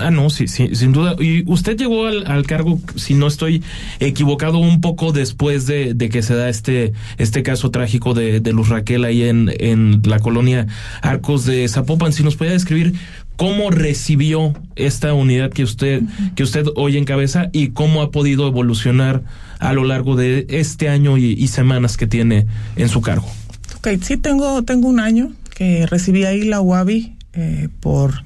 [0.00, 1.16] ah, no, sí, sí, sin duda.
[1.18, 3.62] Y usted llegó al, cargo, si no estoy
[4.00, 8.68] equivocado, un poco después de, que se da este, este caso trágico de, de Luz
[8.68, 10.66] Raquel ahí en, en la colonia
[11.00, 12.12] Arcos de Zapopan.
[12.12, 12.94] Si nos puede describir
[13.36, 16.02] cómo recibió esta unidad que usted,
[16.36, 19.22] que usted hoy encabeza y cómo ha podido evolucionar
[19.62, 22.46] a lo largo de este año y, semanas que tiene
[22.76, 23.28] en su cargo.
[23.76, 28.24] Ok, sí tengo, tengo un año que recibí ahí la UABI eh, por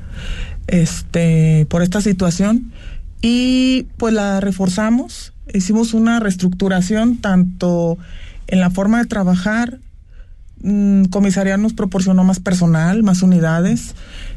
[0.67, 2.73] este por esta situación
[3.23, 7.99] y pues la reforzamos, hicimos una reestructuración tanto
[8.47, 9.79] en la forma de trabajar,
[10.63, 13.95] mm, comisaría nos proporcionó más personal, más unidades,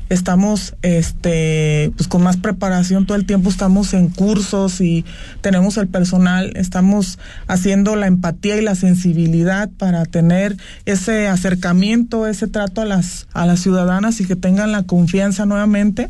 [0.09, 3.49] estamos este pues con más preparación todo el tiempo.
[3.49, 5.05] Estamos en cursos y
[5.41, 6.51] tenemos el personal.
[6.55, 13.27] Estamos haciendo la empatía y la sensibilidad para tener ese acercamiento ese trato a las
[13.33, 16.09] a las ciudadanas y que tengan la confianza nuevamente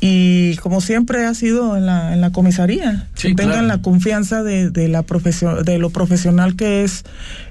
[0.00, 4.70] y como siempre ha sido en la, en la comisaría, que tengan la confianza de,
[4.70, 7.04] de la profesión, de lo profesional que es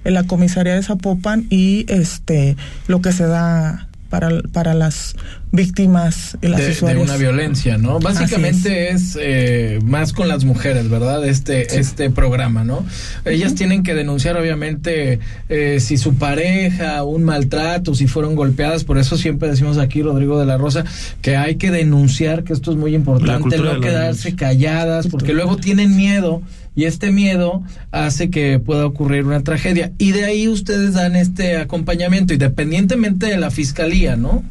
[0.05, 2.55] en la comisaría de Zapopan y este
[2.87, 5.15] lo que se da para, para las
[5.51, 7.07] víctimas y las de, usuarias.
[7.07, 7.99] de una violencia, ¿no?
[7.99, 11.25] Básicamente es, eh, más con las mujeres, ¿verdad?
[11.27, 12.85] Este este programa, ¿no?
[13.25, 18.83] Ellas tienen que denunciar, obviamente, eh, si su pareja, un maltrato, si fueron golpeadas.
[18.83, 20.83] Por eso siempre decimos aquí, Rodrigo de la Rosa,
[21.21, 25.95] que hay que denunciar, que esto es muy importante, no quedarse calladas, porque luego tienen
[25.95, 26.41] miedo
[26.77, 29.91] y este miedo hace que pueda ocurrir una tragedia.
[29.97, 34.43] Y de ahí ustedes dan este acompañamiento, independientemente de la fiscalía, ¿no?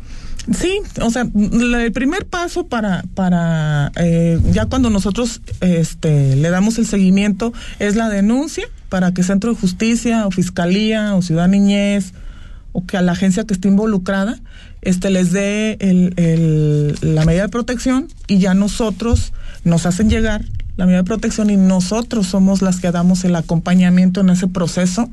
[0.53, 6.79] Sí, o sea, el primer paso para, para eh, ya cuando nosotros este, le damos
[6.79, 12.13] el seguimiento es la denuncia para que Centro de Justicia o Fiscalía o Ciudad Niñez
[12.73, 14.41] o que a la agencia que esté involucrada
[14.83, 19.33] este, les dé el, el, la medida de protección y ya nosotros
[19.65, 20.45] nos hacen llegar
[20.77, 25.11] la medida de protección y nosotros somos las que damos el acompañamiento en ese proceso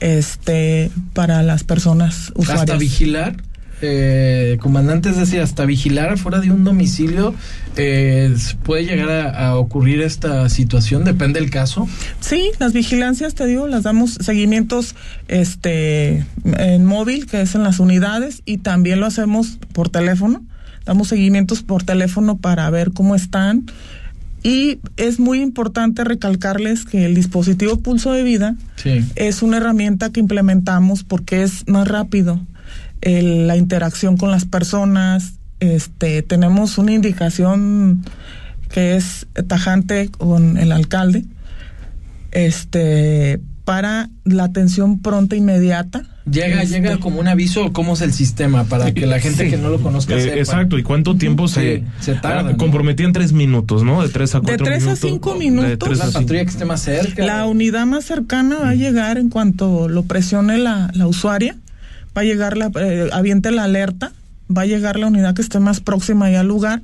[0.00, 2.62] este para las personas usuarias.
[2.62, 3.36] Hasta vigilar.
[3.84, 7.34] Eh, comandante, es decir, hasta vigilar fuera de un domicilio,
[7.76, 11.88] eh, puede llegar a, ocurrir esta situación, depende del caso.
[12.20, 14.94] Sí, las vigilancias, te digo, las damos seguimientos
[15.26, 20.44] este en móvil, que es en las unidades, y también lo hacemos por teléfono.
[20.84, 23.66] Damos seguimientos por teléfono para ver cómo están,
[24.42, 28.56] y es muy importante recalcarles que el dispositivo pulso de vida
[29.14, 32.40] es una herramienta que implementamos porque es más rápido
[33.02, 35.34] la interacción con las personas.
[35.60, 38.04] Este, tenemos una indicación
[38.68, 41.24] que es tajante con el alcalde
[42.32, 43.40] este,
[43.72, 48.64] para la atención pronta inmediata Llega, este, llega como un aviso, ¿cómo es el sistema?
[48.64, 52.14] Para que la gente que no lo conozca eh, Exacto, ¿y cuánto tiempo se, se
[52.16, 52.54] tarda?
[52.58, 54.02] Comprometían tres minutos, ¿no?
[54.02, 54.82] De tres a cuatro minutos.
[54.82, 55.98] De tres a cinco minutos.
[55.98, 57.24] la patrulla que esté más cerca.
[57.24, 61.56] La unidad más cercana va a llegar en cuanto lo presione la, la usuaria,
[62.14, 64.12] va a llegar, la, eh, aviente la alerta,
[64.54, 66.82] va a llegar la unidad que esté más próxima y al lugar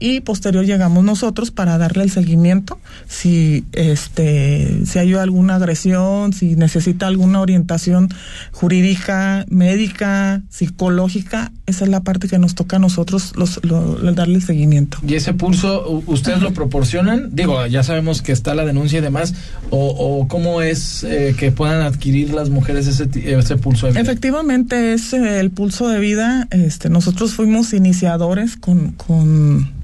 [0.00, 6.56] y posterior llegamos nosotros para darle el seguimiento si este si hay alguna agresión si
[6.56, 8.08] necesita alguna orientación
[8.50, 14.42] jurídica médica psicológica esa es la parte que nos toca a nosotros los, darle el
[14.42, 14.98] seguimiento.
[15.06, 19.34] Y ese pulso ustedes lo proporcionan digo ya sabemos que está la denuncia y demás
[19.68, 23.08] o, cómo es eh, que puedan adquirir las mujeres ese,
[23.38, 24.00] ese pulso de vida.
[24.00, 29.80] Efectivamente es eh, el pulso de vida este nosotros fuimos iniciadores con con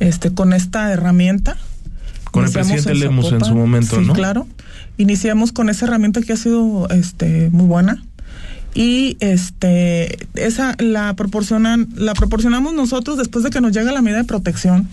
[0.00, 1.56] este, con esta herramienta.
[2.30, 4.46] Con el presidente Lemus en su momento, sí, claro.
[4.98, 8.02] Iniciamos con esa herramienta que ha sido este, muy buena.
[8.74, 14.18] Y este esa la proporcionan la proporcionamos nosotros después de que nos llega la medida
[14.18, 14.88] de protección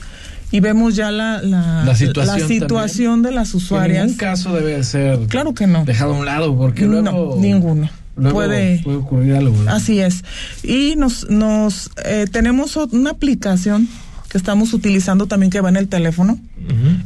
[0.52, 4.12] y vemos ya la, la, situación, de las usuarias.
[4.12, 5.84] En caso debe ser claro que no.
[5.84, 7.90] dejado a un lado porque luego no, ninguno.
[8.16, 10.24] puede, puede ocurrir algo así es.
[10.62, 13.90] Y nos nos eh, tenemos una aplicación
[14.34, 16.40] que estamos utilizando también que va en el teléfono.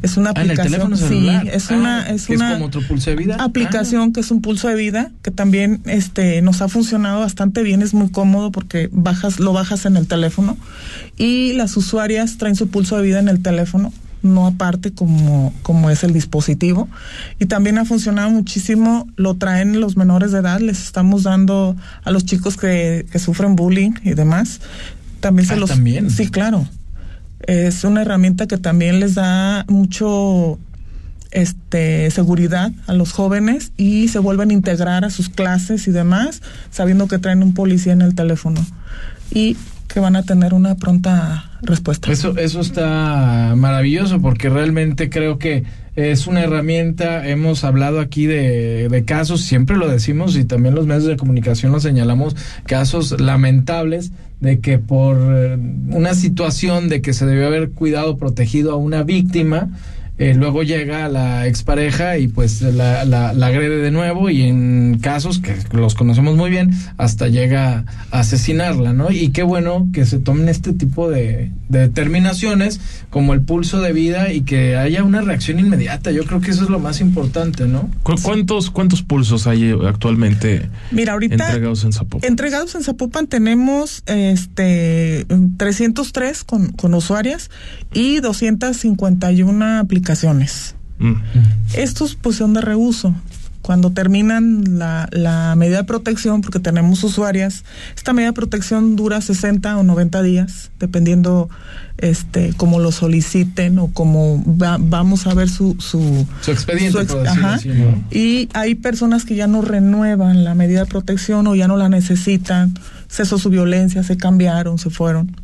[0.01, 0.95] Es una ah, aplicación.
[0.95, 3.35] sí, es una ah, es una como otro pulso de vida.
[3.37, 4.13] Aplicación ah.
[4.13, 7.93] que es un pulso de vida que también este nos ha funcionado bastante bien, es
[7.93, 10.55] muy cómodo porque bajas lo bajas en el teléfono
[11.17, 13.91] y las usuarias traen su pulso de vida en el teléfono
[14.23, 16.87] no aparte como, como es el dispositivo.
[17.39, 22.11] Y también ha funcionado muchísimo, lo traen los menores de edad, les estamos dando a
[22.11, 24.61] los chicos que, que sufren bullying y demás.
[25.19, 25.71] También se los...
[26.09, 26.67] Sí, claro
[27.47, 30.59] es una herramienta que también les da mucho
[31.31, 36.41] este, seguridad a los jóvenes y se vuelven a integrar a sus clases y demás,
[36.71, 38.65] sabiendo que traen un policía en el teléfono
[39.31, 39.57] y
[39.87, 42.11] que van a tener una pronta respuesta.
[42.11, 45.63] Eso, eso está maravilloso porque realmente creo que
[45.95, 50.85] es una herramienta, hemos hablado aquí de, de, casos, siempre lo decimos y también los
[50.85, 55.57] medios de comunicación lo señalamos, casos lamentables de que por eh,
[55.89, 59.69] una situación de que se debió haber cuidado, protegido a una víctima,
[60.19, 64.97] eh, luego llega la expareja y pues la, la, la, agrede de nuevo y en
[64.99, 69.11] casos que los conocemos muy bien hasta llega a asesinarla, ¿no?
[69.11, 73.93] Y qué bueno que se tomen este tipo de, de determinaciones como el pulso de
[73.93, 76.09] vida y que haya una reacción inmediata.
[76.09, 77.87] Yo creo que eso es lo más importante, ¿no?
[78.01, 82.27] ¿Cuántos, cuántos pulsos hay actualmente Mira, ahorita, entregados en Zapopan?
[82.27, 85.27] Entregados en Zapopan tenemos este
[85.57, 87.51] 303 con, con usuarias
[87.93, 90.06] y 251 aplicaciones.
[90.99, 91.15] Mm.
[91.73, 93.13] Estos pues son de reuso.
[93.61, 97.65] Cuando terminan la, la, medida de protección, porque tenemos usuarias,
[97.97, 101.49] esta medida de protección dura 60 o 90 días, dependiendo
[101.97, 106.91] este como lo soliciten o como va, vamos a ver su su, su expediente.
[106.91, 108.01] Su ex, ajá, así, ¿no?
[108.09, 111.89] Y hay personas que ya no renuevan la medida de protección o ya no la
[111.89, 112.73] necesitan,
[113.09, 115.35] cesó su violencia, se cambiaron, se fueron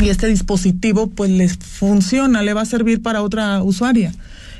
[0.00, 4.12] y este dispositivo pues les funciona, le va a servir para otra usuaria.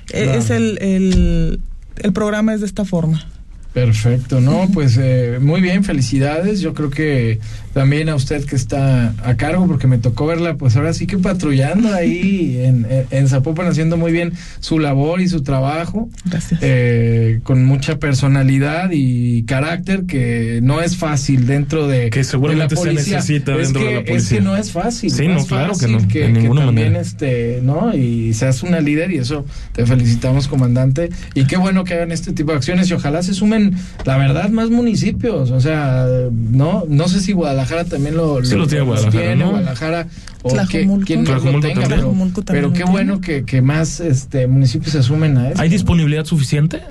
[0.06, 0.32] Claro.
[0.32, 1.60] Es el, el,
[1.96, 3.26] el, programa es de esta forma.
[3.72, 6.60] Perfecto, no, pues eh, muy bien, felicidades.
[6.60, 7.38] Yo creo que
[7.78, 11.16] también a usted que está a cargo, porque me tocó verla, pues ahora sí que
[11.16, 16.08] patrullando ahí en, en Zapopan, haciendo muy bien su labor y su trabajo.
[16.24, 16.58] Gracias.
[16.60, 22.80] Eh, con mucha personalidad y carácter, que no es fácil dentro de, que seguramente de
[22.80, 23.22] la policía.
[23.22, 24.16] se necesita es dentro que, de la policía.
[24.16, 25.10] Es que no es fácil.
[25.12, 26.08] Sí, no, no es claro fácil que no.
[26.08, 27.00] Que, de que ninguna también, manera.
[27.00, 27.94] este, ¿no?
[27.94, 31.10] Y seas una líder y eso te felicitamos, comandante.
[31.34, 34.48] Y qué bueno que hagan este tipo de acciones y ojalá se sumen, la verdad,
[34.50, 35.52] más municipios.
[35.52, 39.50] O sea, no, no sé si Guadalajara también lo, Sí lo tiene Guadalajara, tiene, ¿no?
[39.50, 40.08] Guadalajara
[40.42, 42.32] o que, más lo Tlajomulco tenga, también.
[42.34, 45.60] pero, pero qué bueno que, que más este municipios se sumen a eso.
[45.60, 46.82] ¿Hay disponibilidad suficiente?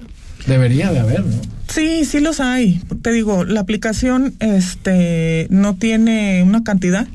[0.46, 1.36] Debería de haber, ¿no?
[1.68, 2.82] Sí, sí los hay.
[3.02, 7.08] Te digo, la aplicación este no tiene una cantidad.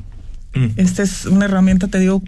[0.53, 0.67] Mm.
[0.77, 2.21] Esta es una herramienta, te digo,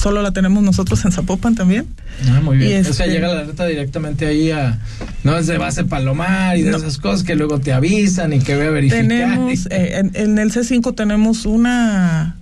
[0.00, 1.86] solo la tenemos nosotros en Zapopan también.
[2.28, 2.70] Ah, muy bien.
[2.84, 4.78] Y O sea, este- llega la alerta directamente ahí a.
[5.24, 8.56] No es de base Palomar y de esas cosas que luego te avisan y que
[8.56, 9.00] voy a verificar.
[9.06, 12.36] Tenemos, eh, en, en el C5 tenemos una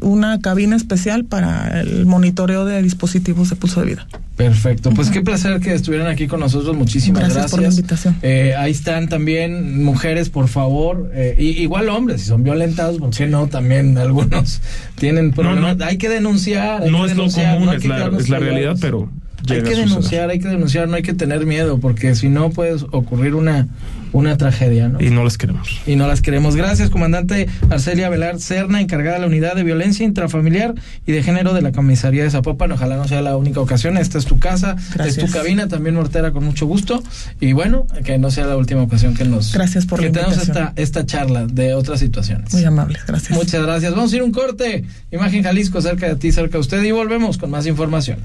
[0.00, 4.06] una cabina especial para el monitoreo de dispositivos de pulso de vida.
[4.36, 4.90] Perfecto.
[4.90, 6.76] Pues qué placer que estuvieran aquí con nosotros.
[6.76, 7.50] Muchísimas Gracias gracias.
[7.52, 8.16] por la invitación.
[8.22, 11.10] Eh, ahí están también mujeres, por favor.
[11.14, 13.46] eh, y, igual hombres, si son violentados, ¿por qué no?
[13.46, 14.60] También algunos
[14.98, 15.76] tienen problemas.
[15.76, 15.84] no.
[15.84, 16.82] hay que denunciar.
[16.82, 19.08] hay No que es lo común, no es la, quedarnos es la realidad, callados.
[19.48, 22.74] Hay que denunciar, hay que denunciar, no hay que tener miedo, porque si no puede
[22.92, 23.68] ocurrir una,
[24.12, 25.00] una tragedia, ¿no?
[25.00, 25.80] Y no las queremos.
[25.86, 26.56] y no las queremos.
[26.56, 30.74] Gracias, comandante Arcelia Velar Cerna, encargada de la unidad de violencia intrafamiliar
[31.06, 32.72] y de género de la comisaría de Zapopan.
[32.72, 33.96] Ojalá no sea la única ocasión.
[33.96, 35.18] Esta es tu casa, Gracias.
[35.18, 37.02] es tu cabina, también Mortera, con mucho gusto.
[37.40, 40.38] Y bueno, que no sea la última ocasión que nos Gracias por que la tenemos
[40.38, 42.52] esta, esta charla de otras situaciones.
[42.52, 43.36] Muy amables, gracias.
[43.36, 43.94] Muchas gracias.
[43.94, 44.84] Vamos a ir un corte.
[45.10, 48.18] Imagen Jalisco, cerca de ti, cerca de usted, y volvemos con más información.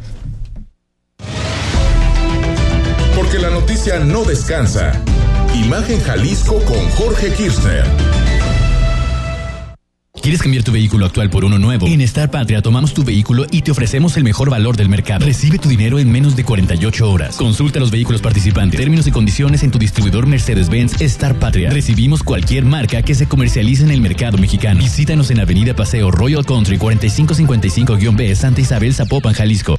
[3.42, 4.92] La noticia no descansa.
[5.56, 7.86] Imagen Jalisco con Jorge Kirchner.
[10.22, 11.88] ¿Quieres cambiar tu vehículo actual por uno nuevo?
[11.88, 15.26] En Star Patria tomamos tu vehículo y te ofrecemos el mejor valor del mercado.
[15.26, 17.38] Recibe tu dinero en menos de 48 horas.
[17.38, 21.70] Consulta los vehículos participantes, términos y condiciones en tu distribuidor Mercedes-Benz Star Patria.
[21.70, 24.82] Recibimos cualquier marca que se comercialice en el mercado mexicano.
[24.82, 29.79] Visítanos en Avenida Paseo Royal Country 4555-B Santa Isabel Zapopan, Jalisco.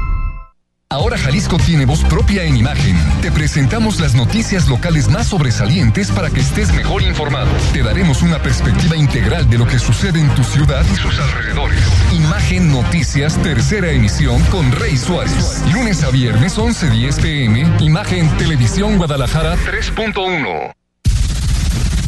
[0.91, 2.97] Ahora Jalisco tiene voz propia en imagen.
[3.21, 7.49] Te presentamos las noticias locales más sobresalientes para que estés mejor informado.
[7.71, 11.81] Te daremos una perspectiva integral de lo que sucede en tu ciudad y sus alrededores.
[12.11, 15.63] Imagen Noticias, tercera emisión con Rey Suárez.
[15.71, 17.65] Lunes a viernes 11.10 pm.
[17.79, 20.73] Imagen Televisión Guadalajara 3.1.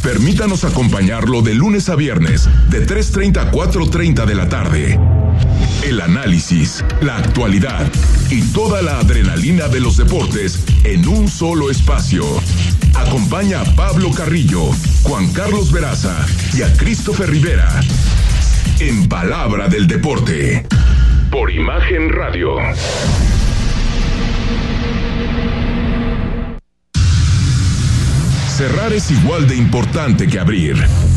[0.02, 5.00] Permítanos acompañarlo de lunes a viernes, de 3.30 a 4.30 de la tarde.
[5.84, 7.86] El análisis, la actualidad
[8.30, 12.24] y toda la adrenalina de los deportes en un solo espacio.
[12.94, 14.70] Acompaña a Pablo Carrillo,
[15.02, 16.16] Juan Carlos Veraza
[16.54, 17.68] y a Christopher Rivera.
[18.80, 20.66] en Palabra del Deporte.
[21.30, 22.56] Por Imagen Radio.
[28.56, 30.76] Cerrar es igual de importante que abrir.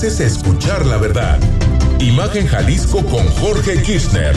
[0.00, 1.38] Mereces escuchar la verdad.
[1.98, 4.34] Imagen Jalisco con Jorge Kirchner.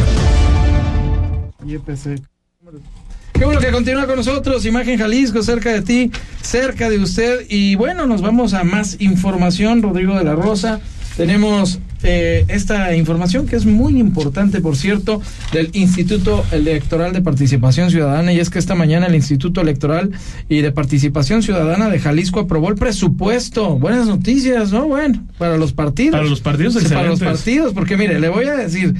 [3.34, 6.11] Qué bueno que continúa con nosotros, Imagen Jalisco, cerca de ti,
[6.41, 7.45] cerca de usted.
[7.47, 10.82] Y bueno, nos vamos a más información, Rodrigo de la Rosa.
[11.16, 17.89] Tenemos eh, esta información que es muy importante, por cierto, del Instituto Electoral de Participación
[17.91, 20.12] Ciudadana y es que esta mañana el Instituto Electoral
[20.49, 23.78] y de Participación Ciudadana de Jalisco aprobó el presupuesto.
[23.78, 24.88] Buenas noticias, ¿no?
[24.88, 26.12] Bueno, para los partidos.
[26.14, 27.39] Para los partidos, Sí, Para los excelentes.
[27.43, 28.93] partidos, porque mire, le voy a decir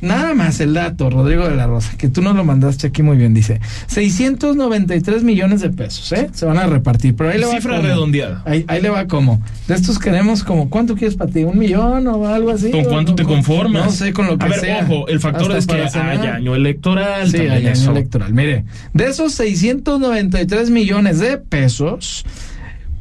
[0.00, 3.16] nada más el dato, Rodrigo de la Rosa, que tú nos lo mandaste aquí muy
[3.16, 6.28] bien, dice 693 millones de pesos, ¿eh?
[6.32, 8.42] Se van a repartir, pero ahí le va Cifra redondeada.
[8.44, 9.40] Ahí, ahí le va como.
[9.68, 11.44] De estos queremos como, ¿cuánto quieres para ti?
[11.44, 12.70] ¿Un millón o algo así?
[12.70, 13.84] ¿Con cuánto ¿O te conformas?
[13.84, 14.84] No sé, con lo que A ver, sea.
[14.84, 17.30] ojo, el factor Hasta es que hay año electoral.
[17.30, 17.90] Sí, hay año eso.
[17.92, 18.32] electoral.
[18.32, 22.24] Mire, de esos 693 millones de pesos,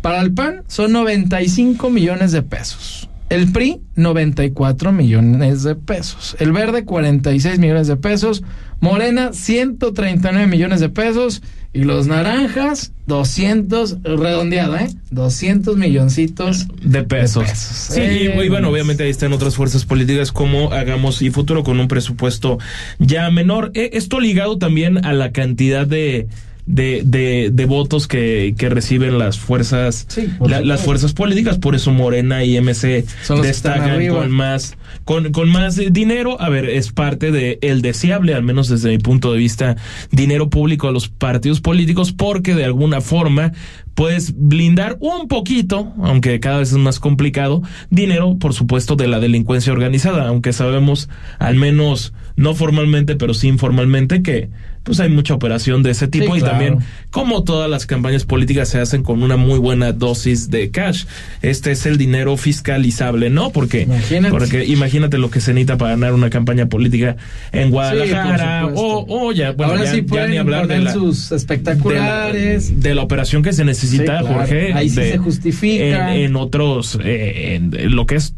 [0.01, 3.09] para el PAN son 95 millones de pesos.
[3.29, 6.36] El PRI, 94 millones de pesos.
[6.39, 8.43] El Verde, 46 millones de pesos.
[8.84, 11.41] Morena, 139 millones de pesos.
[11.71, 14.89] Y los naranjas, 200, redondeado, ¿eh?
[15.09, 17.49] 200 milloncitos de pesos.
[17.49, 21.63] Sí, y, Eh, y bueno, obviamente ahí están otras fuerzas políticas como Hagamos y Futuro
[21.63, 22.59] con un presupuesto
[22.99, 23.71] ya menor.
[23.73, 26.27] Eh, esto ligado también a la cantidad de
[26.66, 30.07] de, de, de votos que, que reciben las fuerzas
[30.49, 31.57] la- las fuerzas políticas.
[31.57, 36.39] Por eso Morena y MC Son destacan con más con, con más dinero.
[36.41, 39.76] A ver es parte de el deseable al menos desde mi punto de vista
[40.11, 43.51] dinero público a los partidos políticos porque de alguna forma
[43.93, 47.61] puedes blindar un poquito, aunque cada vez es más complicado,
[47.91, 53.47] dinero, por supuesto, de la delincuencia organizada, aunque sabemos, al menos no formalmente, pero sí
[53.47, 54.49] informalmente, que
[54.84, 56.51] pues hay mucha operación de ese tipo Sí, y claro.
[56.57, 56.77] también
[57.09, 61.05] como todas las campañas políticas se hacen con una muy buena dosis de cash.
[61.41, 63.51] Este es el dinero fiscalizable, ¿no?
[63.51, 64.31] Porque Imagínate.
[64.38, 67.15] porque imagínate lo que se necesita para ganar una campaña política
[67.53, 70.91] en Guadalajara o, o ya, bueno, Ahora ya, sí ya pueden ni hablar de la,
[70.91, 72.81] sus de la, espectaculares.
[72.81, 74.27] de la operación que se necesita, claro.
[74.27, 74.73] Jorge.
[74.73, 76.13] Ahí sí de- se justifica.
[76.15, 78.36] En, en otros, eh, en, en lo que es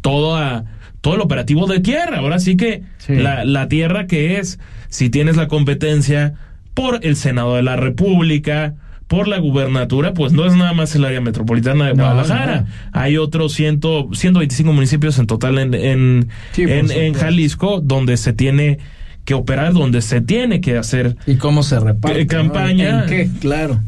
[0.00, 0.64] todo,
[1.06, 2.18] todo el operativo de tierra.
[2.18, 6.34] Ahora sí que la, la tierra que es, si tienes la competencia
[6.74, 8.74] por el Senado de la República,
[9.06, 12.62] por la gubernatura, pues no es nada más el área metropolitana de Guadalajara.
[12.62, 12.66] no.
[12.92, 17.14] Hay otros ciento, 125 municipios en total en, en, Sí, en.
[17.14, 18.78] Jalisco donde se tiene
[19.24, 22.20] que operar, donde se tiene que hacer ¿Y cómo se reparte?
[22.20, 22.28] eh, ¿no?
[22.28, 23.04] campaña.
[23.04, 23.30] ¿En qué?
[23.40, 23.78] Claro.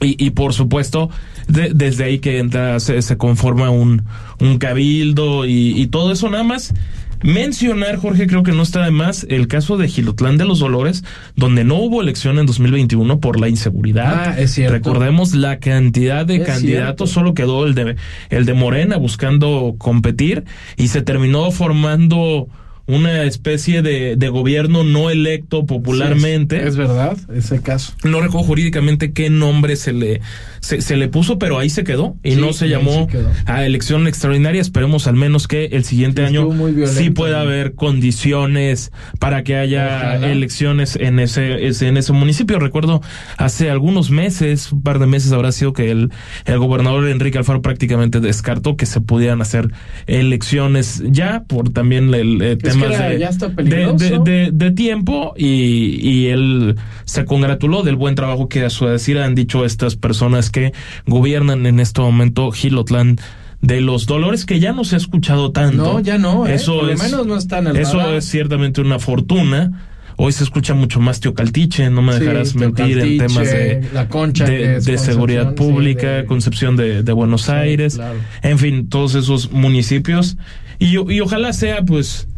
[0.00, 1.10] Y, y por supuesto,
[1.48, 4.04] de- desde ahí que entra, se, se conforma un,
[4.40, 6.74] un cabildo y, y todo eso nada más.
[7.22, 11.02] Mencionar, Jorge, creo que no está de más el caso de Gilotlán de los Dolores,
[11.34, 14.24] donde no hubo elección en 2021 por la inseguridad.
[14.28, 14.74] Ah, es cierto.
[14.74, 17.20] Recordemos la cantidad de Es candidatos, cierto.
[17.20, 17.96] solo quedó el de,
[18.28, 20.44] el de Morena buscando competir
[20.76, 22.48] y se terminó formando
[22.86, 26.56] una especie de, de gobierno no electo popularmente.
[26.56, 27.92] Sí, es, es verdad, ese caso.
[28.04, 30.20] No recuerdo jurídicamente qué nombre se le
[30.60, 33.64] se, se le puso, pero ahí se quedó y Sí, no se llamó se a
[33.66, 34.60] elección extraordinaria.
[34.60, 37.42] Esperemos al menos que el siguiente Sí, año violento, sí pueda ¿no?
[37.42, 40.32] haber condiciones para que haya Ojalá.
[40.32, 42.58] elecciones en ese, ese- en ese municipio.
[42.58, 43.00] Recuerdo
[43.36, 46.10] hace algunos meses, un par de meses habrá sido que el,
[46.44, 49.70] el gobernador Enrique Alfaro prácticamente descartó que se pudieran hacer
[50.06, 54.22] elecciones ya por también el, que temas de, ya está de- peligroso.
[54.24, 58.86] de- de- de tiempo y, y él se congratuló del buen trabajo que a su
[58.86, 60.72] decir han dicho estas personas que
[61.06, 63.18] gobiernan en este momento Gilotlán
[63.62, 65.76] de los dolores que ya no se ha escuchado tanto.
[65.82, 66.54] No, ya no, ¿eh?
[66.54, 68.14] Eso Por lo es, menos no está en el Eso radar.
[68.14, 69.82] es ciertamente una fortuna.
[70.18, 74.08] Hoy se escucha mucho más Teocaltiche, no me Sí, dejarás mentir en temas de, La
[74.08, 78.18] Concha, de, que es de seguridad sí, pública, de- Concepción de, de Buenos Aires, claro.
[78.42, 80.38] en fin, todos esos municipios.
[80.78, 82.28] Y, y ojalá sea, pues,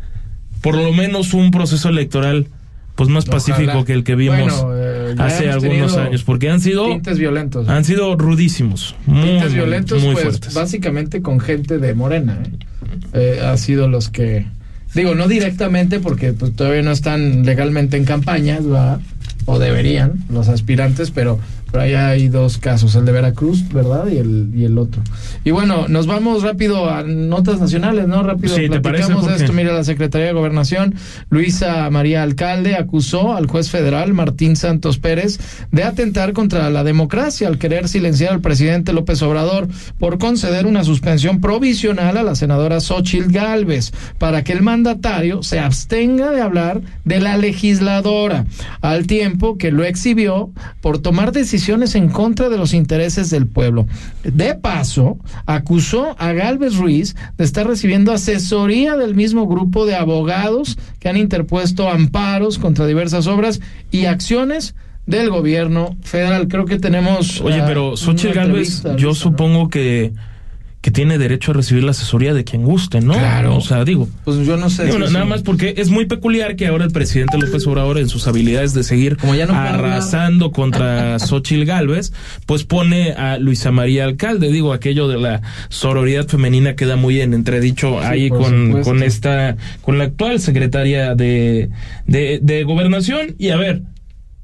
[0.61, 2.49] por lo menos un proceso electoral,
[2.95, 6.89] pues, más pacífico que el que vimos Bueno, eh, hace algunos años, porque han sido
[6.89, 7.69] tintes violentos.
[7.69, 10.55] Han sido rudísimos, muy, tintes violentos, muy pues, fuertes.
[10.55, 12.39] básicamente con gente de Morena.
[12.43, 13.37] ¿eh?
[13.39, 14.47] Eh, ha sido los que
[14.95, 18.63] digo no directamente porque pues, todavía no están legalmente en campañas,
[19.45, 21.39] o deberían los aspirantes, pero
[21.71, 24.07] pero ahí hay dos casos, el de Veracruz, ¿verdad?
[24.09, 25.03] Y el, y el otro.
[25.45, 28.23] Y bueno, nos vamos rápido a notas nacionales, ¿no?
[28.23, 29.53] Rápido sí, platicamos esto.
[29.53, 30.95] Mira, la Secretaría de Gobernación,
[31.29, 35.39] Luisa María Alcalde, acusó al juez federal Martín Santos Pérez
[35.71, 40.85] de atentar contra la democracia al querer silenciar al presidente López Obrador por conceder una
[40.85, 46.81] suspensión provisional a la senadora Xochil Gálvez para que el mandatario se abstenga de hablar
[47.05, 48.47] de la legisladora,
[48.81, 50.51] al tiempo que lo exhibió
[50.81, 51.58] por tomar decisiones
[51.95, 53.87] en contra de los intereses del pueblo.
[54.23, 60.79] De paso, acusó a Galvez Ruiz de estar recibiendo asesoría del mismo grupo de abogados
[60.99, 64.75] que han interpuesto amparos contra diversas obras y acciones
[65.07, 66.49] del gobierno federal.
[66.49, 67.41] Creo que tenemos.
[67.41, 70.13] Oye, pero Xochitl Galvez, yo supongo que
[70.81, 73.15] que tiene derecho a recibir la asesoría de quien guste, ¿no?
[73.15, 73.57] Claro.
[73.57, 74.09] O sea, digo.
[74.25, 74.97] Pues yo no sé.
[74.97, 78.75] nada más porque es muy peculiar que ahora el presidente López Obrador, en sus habilidades
[78.75, 79.17] de seguir
[79.51, 82.13] arrasando contra Xochil Gálvez,
[82.47, 84.53] pues pone a Luisa María Alcalde.
[84.53, 89.99] Digo, aquello de la sororidad femenina queda muy en entredicho ahí con, con esta, con
[89.99, 91.71] la actual secretaria de,
[92.07, 93.35] de, de Gobernación.
[93.37, 93.83] Y a ver,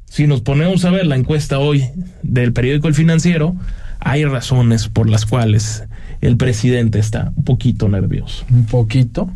[0.07, 1.85] si nos ponemos a ver la encuesta hoy
[2.25, 3.55] del periódico El Financiero,
[4.01, 5.85] hay razones por las cuales
[6.25, 8.45] el presidente está un poquito nervioso.
[8.51, 9.31] Un poquito.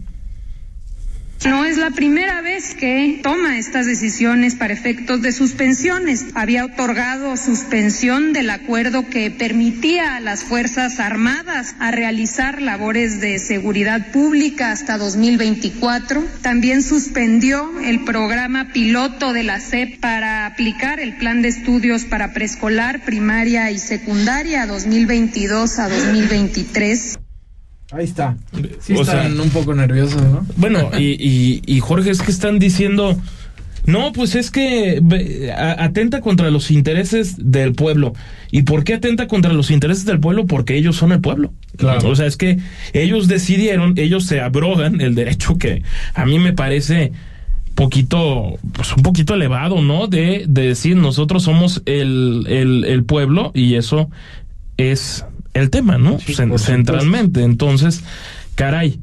[1.45, 6.27] No es la primera vez que toma estas decisiones para efectos de suspensiones.
[6.35, 13.39] Había otorgado suspensión del acuerdo que permitía a las Fuerzas Armadas a realizar labores de
[13.39, 16.25] seguridad pública hasta 2024.
[16.43, 22.33] También suspendió el programa piloto de la SEP para aplicar el plan de estudios para
[22.33, 27.19] preescolar, primaria y secundaria 2022 a 2023.
[27.91, 28.37] Ahí está.
[28.81, 30.47] Sí están un poco nerviosos, ¿no?
[30.57, 33.17] Bueno, y, y, Jorge, es que están diciendo...
[33.87, 35.01] No, pues es que
[35.57, 38.13] atenta contra los intereses del pueblo.
[38.51, 40.45] ¿Y por qué atenta contra los intereses del pueblo?
[40.45, 41.55] Porque ellos son el pueblo.
[41.79, 42.07] Claro.
[42.11, 42.59] O sea, es que
[42.93, 45.83] ellos decidieron, ellos se abrogan el derecho que
[46.13, 47.13] a mí me parece
[47.75, 50.07] poquito, pues un poquito elevado, ¿no?
[50.07, 54.11] De, de decir nosotros somos el, el, el pueblo y eso
[54.77, 55.25] es
[55.55, 56.19] el tema, ¿no?
[56.19, 57.43] centralmente.
[57.43, 58.03] Entonces,
[58.55, 59.01] caray,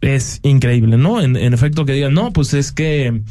[0.00, 1.20] es increíble, ¿no?
[1.20, 3.22] En, efecto, que digan, no, pues es que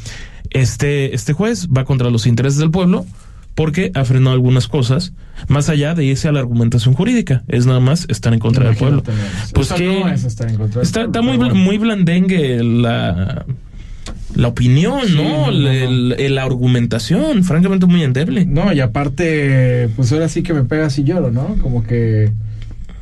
[0.50, 3.06] este, este juez va contra los intereses del pueblo
[3.54, 5.12] porque ha frenado algunas cosas,
[5.48, 8.76] más allá de irse a la argumentación jurídica, es nada más estar en contra del
[8.76, 9.02] pueblo.
[9.52, 10.00] Pues que
[10.80, 13.44] está, está muy, muy blandengue la
[14.40, 15.50] la opinión, ¿no?
[15.50, 18.46] la argumentación, francamente muy endeble.
[18.46, 21.56] No, y aparte, pues ahora sí que me pega y lloro, ¿no?
[21.62, 22.32] Como que,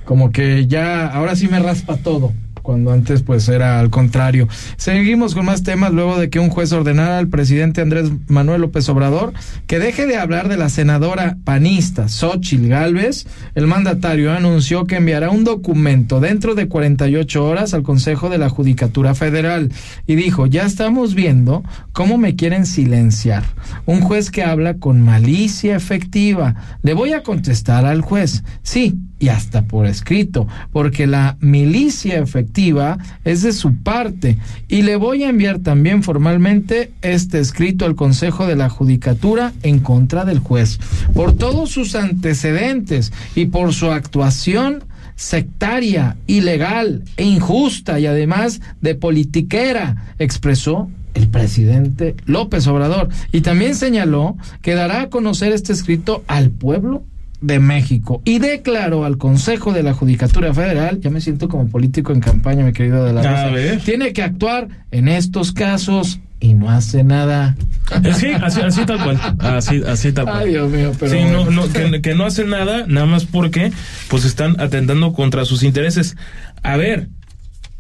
[0.05, 2.33] como que ya, ahora sí me raspa todo
[2.69, 4.47] cuando antes pues era al contrario.
[4.77, 8.87] Seguimos con más temas luego de que un juez ordenara al presidente Andrés Manuel López
[8.91, 9.33] Obrador
[9.67, 13.27] que deje de hablar de la senadora panista Xochil Gálvez.
[13.55, 18.51] El mandatario anunció que enviará un documento dentro de 48 horas al Consejo de la
[18.51, 19.73] Judicatura Federal
[20.07, 23.45] y dijo, ya estamos viendo cómo me quieren silenciar.
[23.87, 26.55] Un juez que habla con malicia efectiva.
[26.83, 32.99] Le voy a contestar al juez, sí, y hasta por escrito, porque la milicia efectiva
[33.25, 34.39] es de su parte.
[34.69, 39.81] Y le voy a enviar también formalmente este escrito al Consejo de la Judicatura en
[39.81, 40.79] contra del juez,
[41.15, 44.85] por todos sus antecedentes y por su actuación
[45.17, 53.09] sectaria, ilegal e injusta y además de politiquera, expresó el presidente López Obrador.
[53.33, 57.03] Y también señaló que dará a conocer este escrito al pueblo
[57.41, 62.13] de México y declaró al Consejo de la Judicatura Federal, ya me siento como político
[62.13, 66.71] en campaña, mi querido de la Rosa, tiene que actuar en estos casos y no
[66.71, 67.57] hace nada.
[68.05, 69.21] Eh, sí, así, así tal cual.
[69.39, 70.39] Así, así tal cual.
[70.39, 71.13] Ay, Dios mío, pero.
[71.13, 73.73] Sí, no, no, que, que, no hace nada, nada más porque
[74.09, 76.17] pues están atentando contra sus intereses.
[76.63, 77.09] A ver,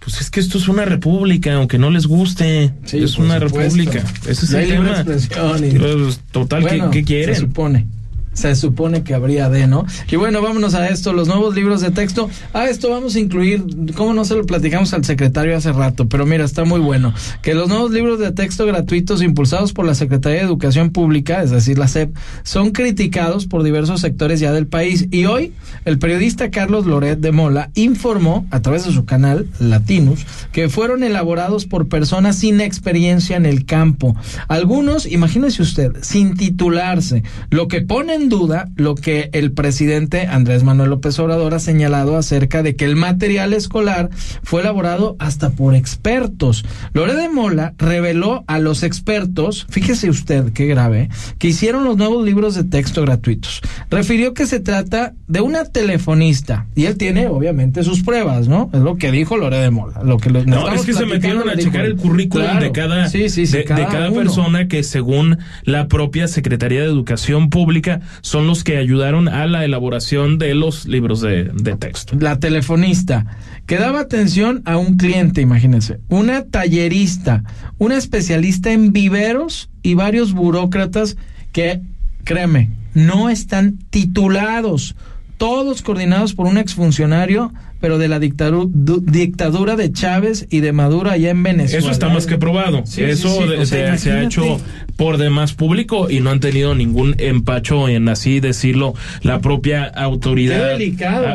[0.01, 2.73] pues es que esto es una república, aunque no les guste.
[2.93, 4.03] es una república.
[4.27, 5.05] Ese es el tema.
[5.05, 7.35] Pues, total, ¿qué, ¿qué, quieren?
[7.35, 7.87] Se supone.
[8.33, 9.87] Se supone que habría de, ¿no?
[10.11, 12.31] Y bueno, vámonos a esto, los nuevos libros de texto.
[12.53, 13.65] A esto vamos a incluir,
[13.97, 16.09] ¿cómo no se lo platicamos al secretario hace rato?
[16.09, 17.13] Pero mira, está muy bueno.
[17.43, 21.51] Que los nuevos libros de texto gratuitos impulsados por la Secretaría de Educación Pública, es
[21.51, 25.09] decir, la SEP, son criticados por diversos sectores ya del país.
[25.11, 25.53] Y hoy,
[25.85, 31.03] el periodista Carlos Loret de Mola informó, a través de su canal Latinus, que fueron
[31.03, 34.15] elaborados por personas sin experiencia en el campo.
[34.49, 40.65] Algunos, imagínese usted, sin titularse, lo que pone en duda lo que el presidente Andrés
[40.65, 44.11] Manuel López Obrador ha señalado acerca de que el material escolar
[44.43, 46.65] fue elaborado hasta por expertos.
[46.93, 51.09] Lore de Mola reveló a los expertos, fíjese usted qué grave,
[51.39, 53.61] que hicieron los nuevos libros de texto gratuitos.
[53.91, 58.71] Refirió que se trata de una telefonista y él tiene obviamente sus pruebas, ¿no?
[58.73, 60.03] Es lo que dijo Lore de Mola.
[60.03, 64.11] Lo que no, es que se metieron a checar el currículum de cada, de, cada,
[64.11, 69.65] persona que según la propia Secretaría de Educación Pública son los que ayudaron a la
[69.65, 72.17] elaboración de los libros de, de texto.
[72.19, 73.27] La telefonista
[73.67, 77.45] que daba atención a un cliente, imagínense, una tallerista,
[77.79, 81.17] una especialista en viveros y varios burócratas
[81.53, 81.83] que,
[82.25, 84.97] créeme, no están titulados,
[85.37, 88.69] todos coordinados por un exfuncionario pero de la dictadura,
[89.03, 91.79] dictadura de Chávez y de Maduro allá en Venezuela.
[91.79, 92.83] Eso está más que probado.
[92.97, 94.61] Eso se, ha hecho
[94.97, 100.79] por demás público y no han tenido ningún empacho en así decirlo la propia autoridad,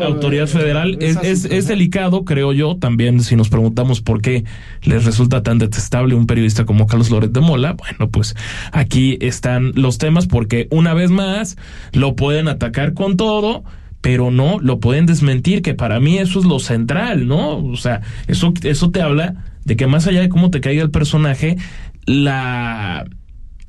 [0.03, 0.97] autoridad federal.
[0.99, 4.43] Es, es, delicado, creo yo, también si nos preguntamos por qué
[4.81, 7.73] les resulta tan detestable un periodista como Carlos Loret de Mola.
[7.73, 8.35] Bueno, pues
[8.71, 11.57] aquí están los temas porque una vez más
[11.93, 13.63] lo pueden atacar con todo
[14.03, 17.57] pero no lo pueden desmentir, que para mí eso es lo central, ¿no?
[17.57, 20.91] O sea, eso, eso te habla de que más allá de cómo te caiga el
[20.91, 21.55] personaje,
[22.05, 23.05] la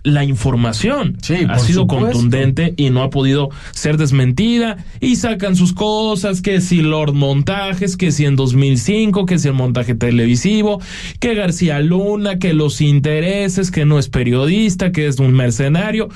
[0.02, 1.16] la información
[1.48, 6.82] ha sido contundente y no ha podido ser desmentida y sacan sus cosas, que si
[6.82, 10.78] Lord Montajes, que si en 2005, que si el montaje televisivo,
[11.20, 16.10] que García Luna, que los intereses, que no es periodista, que es un mercenario,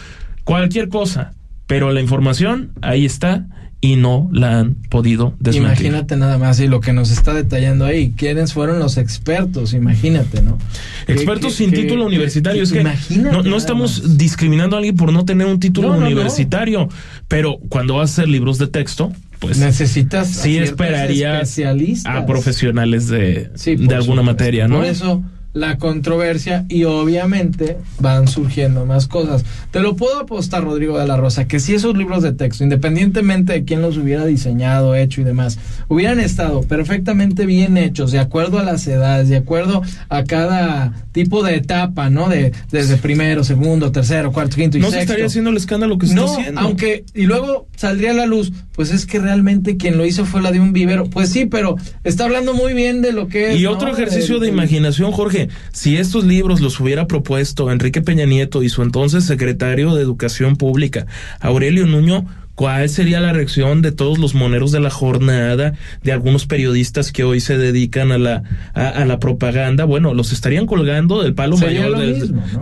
[0.45, 1.33] cualquier cosa,
[1.67, 3.47] pero la información ahí está
[3.81, 5.87] y no la han podido desmentir.
[5.87, 10.43] Imagínate nada más y lo que nos está detallando ahí, quiénes fueron los expertos, imagínate,
[10.43, 10.59] ¿no?
[11.07, 15.47] Expertos sin título universitario, es que no, no estamos discriminando a alguien por no tener
[15.47, 16.89] un título universitario,
[17.29, 21.59] pero cuando vas a hacer libros de texto, pues necesitas sí esperarías
[22.05, 24.79] a profesionales de, de alguna materia, ¿no?
[24.79, 25.23] Por eso
[25.53, 29.45] la controversia y obviamente van surgiendo más cosas.
[29.71, 33.53] Te lo puedo apostar, Rodrigo de la Rosa, que si esos libros de texto, independientemente
[33.53, 38.59] de quién los hubiera diseñado, hecho y demás, hubieran estado perfectamente bien hechos, de acuerdo
[38.59, 42.29] a las edades, de acuerdo a cada tipo de etapa, ¿no?
[42.29, 44.97] De desde primero, segundo, tercero, cuarto, quinto y no sexto.
[44.97, 46.61] No se estaría haciendo el escándalo que se está haciendo.
[46.61, 50.43] aunque y luego saldría a la luz, pues es que realmente quien lo hizo fue
[50.43, 51.09] la de un vivero.
[51.09, 53.61] Pues sí, pero está hablando muy bien de lo que es.
[53.61, 55.38] Y otro ejercicio de imaginación, Jorge
[55.73, 60.57] si estos libros los hubiera propuesto Enrique Peña Nieto y su entonces secretario de Educación
[60.57, 61.07] Pública,
[61.41, 62.27] Aurelio Nuño,
[62.59, 67.23] ¿Cuál sería la reacción de todos los moneros de la jornada, de algunos periodistas que
[67.23, 68.43] hoy se dedican a la,
[68.75, 69.85] a, la propaganda?
[69.85, 71.97] Bueno, los estarían colgando del palo mayor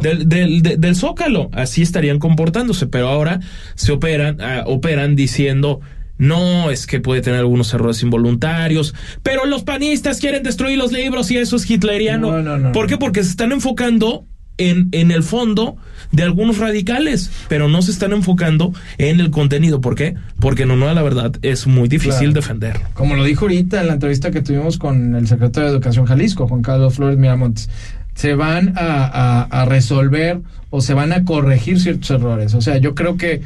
[0.02, 1.48] del, del, zócalo.
[1.54, 3.40] Así estarían comportándose, pero ahora
[3.74, 5.80] se operan, ah, operan diciendo
[6.18, 11.30] no, es que puede tener algunos errores involuntarios, pero los panistas quieren destruir los libros
[11.30, 12.42] y eso es hitleriano.
[12.42, 12.96] No, no, ¿Por qué?
[12.96, 14.24] Porque se están enfocando
[14.58, 15.76] en, en el fondo
[16.12, 19.80] de algunos radicales, pero no se están enfocando en el contenido.
[19.80, 20.14] ¿Por qué?
[20.40, 22.80] Porque no, no, la verdad es muy difícil defender.
[22.94, 26.48] Como lo dijo ahorita en la entrevista que tuvimos con el secretario de Educación Jalisco,
[26.48, 27.68] Juan Carlos Flores Miramontes,
[28.14, 30.40] se van a, a resolver
[30.70, 32.54] o se van a corregir ciertos errores.
[32.54, 33.42] O sea, yo creo que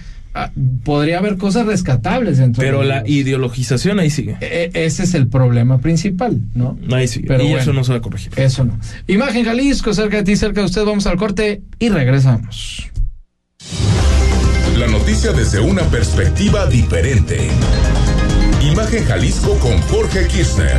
[0.84, 4.36] podría haber cosas rescatables dentro pero la ideologización ahí sigue.
[4.40, 7.26] E, e, ese es el problema principal no ahí sigue.
[7.26, 8.32] Pero y eso no se va a corregir.
[8.36, 8.78] eso no.
[9.06, 12.90] Imagen Jalisco cerca de ti cerca de usted vamos al corte y regresamos.
[14.78, 17.48] La noticia desde una perspectiva diferente.
[18.62, 20.78] Imagen Jalisco con Jorge Kirchner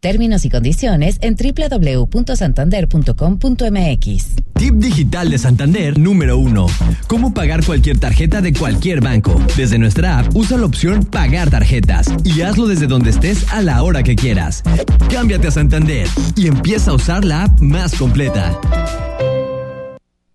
[0.00, 4.26] Términos y condiciones en www.santander.com.mx.
[4.54, 6.66] Tip digital de Santander número 1.
[7.08, 9.42] Cómo pagar cualquier tarjeta de cualquier banco.
[9.56, 13.82] Desde nuestra app, usa la opción Pagar tarjetas y hazlo desde donde estés a la
[13.82, 14.62] hora que quieras.
[15.10, 18.56] Cámbiate a Santander y empieza a usar la app más completa.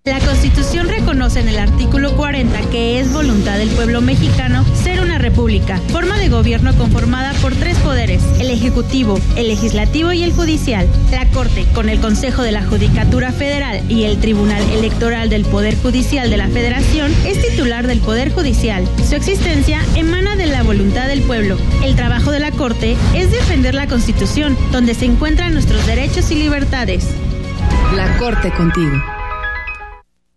[0.06, 5.18] La Constitución reconoce en el artículo 40 que es voluntad del pueblo mexicano ser una
[5.18, 10.89] república, forma de gobierno conformada por tres poderes, el Ejecutivo, el Legislativo y el Judicial.
[11.10, 15.78] La Corte, con el Consejo de la Judicatura Federal y el Tribunal Electoral del Poder
[15.78, 18.86] Judicial de la Federación, es titular del Poder Judicial.
[19.08, 21.58] Su existencia emana de la voluntad del pueblo.
[21.82, 26.36] El trabajo de la Corte es defender la Constitución, donde se encuentran nuestros derechos y
[26.36, 27.08] libertades.
[27.95, 29.12] La Corte contigo.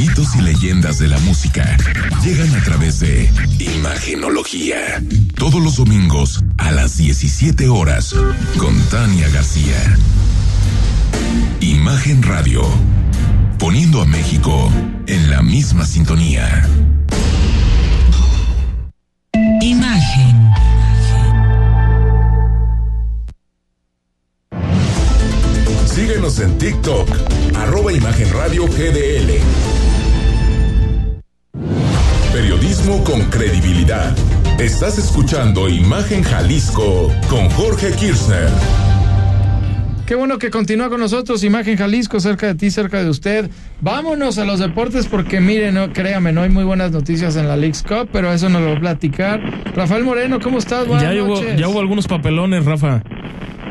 [0.00, 1.76] Mitos y leyendas de la música
[2.24, 5.02] llegan a través de Imagenología.
[5.34, 8.14] Todos los domingos a las 17 horas
[8.56, 9.98] con Tania García.
[11.60, 12.62] Imagen Radio.
[13.58, 14.72] Poniendo a México
[15.06, 16.66] en la misma sintonía.
[19.60, 20.50] Imagen.
[25.84, 27.06] Síguenos en TikTok,
[27.54, 29.59] arroba Imagen Radio GDL.
[32.32, 34.16] Periodismo con credibilidad.
[34.60, 38.48] Estás escuchando Imagen Jalisco con Jorge Kirchner.
[40.06, 43.50] Qué bueno que continúa con nosotros, Imagen Jalisco, cerca de ti, cerca de usted.
[43.80, 47.56] Vámonos a los deportes porque mire, no, créame, no hay muy buenas noticias en la
[47.56, 49.40] League's Cup, pero eso nos lo va a platicar.
[49.74, 50.86] Rafael Moreno, ¿cómo estás?
[50.86, 51.56] Buenas ya, hubo, noches.
[51.58, 53.02] ya hubo algunos papelones, Rafa.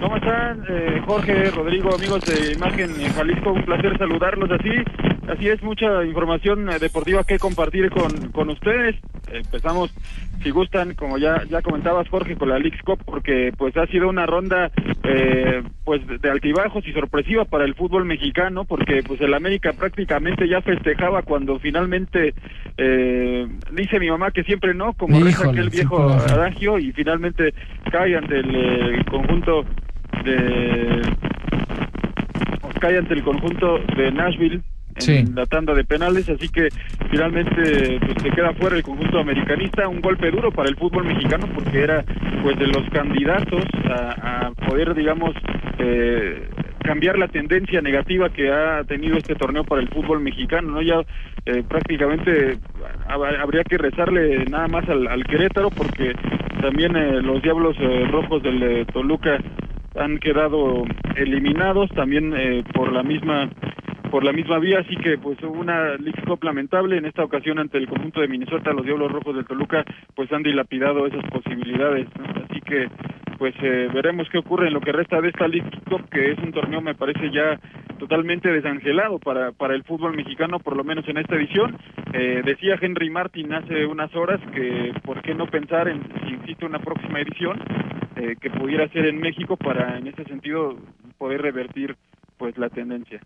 [0.01, 3.53] ¿Cómo están, eh, Jorge, Rodrigo, amigos de Imagen en Jalisco?
[3.53, 5.18] Un placer saludarlos así.
[5.29, 8.95] Así es, mucha información eh, deportiva que compartir con, con ustedes.
[9.31, 9.93] Empezamos,
[10.41, 14.09] si gustan, como ya ya comentabas, Jorge, con la League's Cup, porque pues ha sido
[14.09, 14.71] una ronda
[15.03, 20.47] eh, pues de altibajos y sorpresiva para el fútbol mexicano, porque pues el América prácticamente
[20.47, 22.33] ya festejaba cuando finalmente
[22.77, 27.53] eh, dice mi mamá que siempre no, como reza aquel viejo adagio, y finalmente
[27.91, 29.63] cae ante el, eh, conjunto
[30.23, 31.01] de
[32.79, 34.61] cae ante el conjunto de Nashville
[34.99, 35.33] en Sí.
[35.35, 36.69] la tanda de penales, así que
[37.09, 41.47] finalmente pues, se queda fuera el conjunto americanista, un golpe duro para el fútbol mexicano
[41.53, 42.03] porque era
[42.43, 45.33] pues de los candidatos a, a poder digamos
[45.79, 46.47] eh,
[46.83, 51.01] cambiar la tendencia negativa que ha tenido este torneo para el fútbol mexicano, no ya
[51.45, 52.57] eh, prácticamente
[53.07, 56.13] hab- habría que rezarle nada más al, al Querétaro porque
[56.61, 59.37] también eh, los Diablos eh, Rojos del eh, Toluca
[59.97, 60.83] han quedado
[61.15, 61.89] eliminados.
[61.91, 63.49] También eh, por la misma
[64.09, 67.59] por la misma vía, así que pues hubo una League Cup lamentable en esta ocasión
[67.59, 69.83] ante el conjunto de Minnesota, los Diablos Rojos del Toluca
[70.15, 72.07] pues han dilapidado esas posibilidades,
[72.49, 72.89] así que
[73.37, 76.39] pues eh, veremos qué ocurre en lo que resta de esta League Cup, que es
[76.39, 77.59] un torneo me parece ya
[77.97, 81.77] totalmente desangelado para, para el fútbol mexicano, por lo menos en esta edición.
[82.13, 86.65] Eh, decía Henry Martin hace unas horas que por qué no pensar en si existe
[86.65, 87.59] una próxima edición
[88.15, 90.77] eh, que pudiera ser en México para en ese sentido
[91.17, 91.95] poder revertir
[92.37, 93.21] pues la tendencia.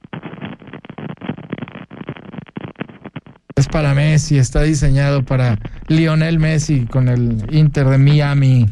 [3.56, 8.66] Es para Messi, está diseñado para Lionel Messi con el Inter de Miami.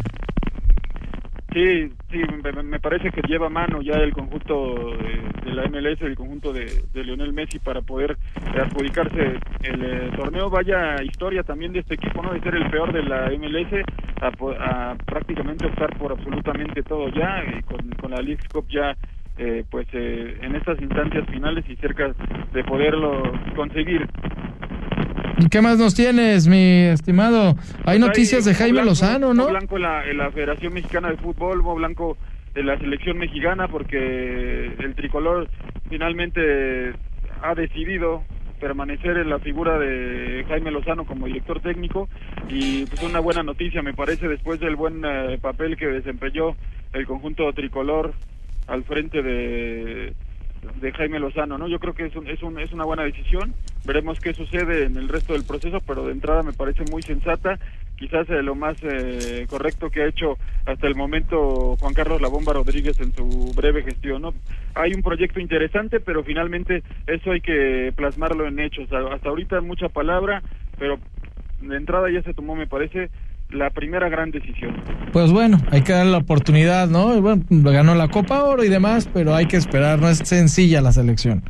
[1.53, 2.21] Sí, sí,
[2.63, 4.95] me, parece que lleva mano ya el conjunto
[5.43, 8.17] de, la MLS, el conjunto de, Lionel Messi para poder
[8.59, 10.49] adjudicarse el eh, torneo.
[10.49, 12.33] Vaya historia también de este equipo, ¿no?
[12.33, 13.83] De ser el peor de la MLS
[14.21, 18.95] a, a prácticamente optar por absolutamente todo ya, y con, con la League Cup ya
[19.37, 22.13] eh, pues eh, en estas instancias finales y cerca
[22.53, 24.07] de poderlo conseguir.
[25.37, 27.55] ¿Y qué más nos tienes, mi estimado?
[27.85, 29.47] Hay Pues noticias de Jaime Blanco, Lozano, ¿no?
[29.49, 32.17] Blanco en la, en la Federación Mexicana de Fútbol, Hugo Blanco
[32.53, 35.49] en la selección mexicana, porque el tricolor
[35.89, 36.93] finalmente
[37.41, 38.23] ha decidido
[38.59, 42.07] permanecer en la figura de Jaime Lozano como director técnico
[42.47, 46.55] y pues una buena noticia me parece después del buen eh, papel que desempeñó
[46.93, 48.13] el conjunto tricolor
[48.67, 50.13] al frente de
[50.79, 51.67] de Jaime Lozano, ¿no?
[51.67, 53.53] Yo creo que es, un, es, un, es una buena decisión.
[53.83, 57.57] Veremos qué sucede en el resto del proceso, pero de entrada me parece muy sensata
[58.01, 62.29] quizás eh, lo más eh, correcto que ha hecho hasta el momento Juan Carlos La
[62.29, 64.23] Bomba Rodríguez en su breve gestión.
[64.23, 64.33] ¿no?
[64.73, 68.91] Hay un proyecto interesante, pero finalmente eso hay que plasmarlo en hechos.
[68.91, 70.41] Hasta ahorita mucha palabra,
[70.79, 70.97] pero
[71.61, 73.11] de entrada ya se tomó, me parece,
[73.51, 74.75] la primera gran decisión.
[75.11, 77.21] Pues bueno, hay que darle la oportunidad, ¿no?
[77.21, 80.91] bueno, ganó la Copa Oro y demás, pero hay que esperar, no es sencilla la
[80.91, 81.43] selección.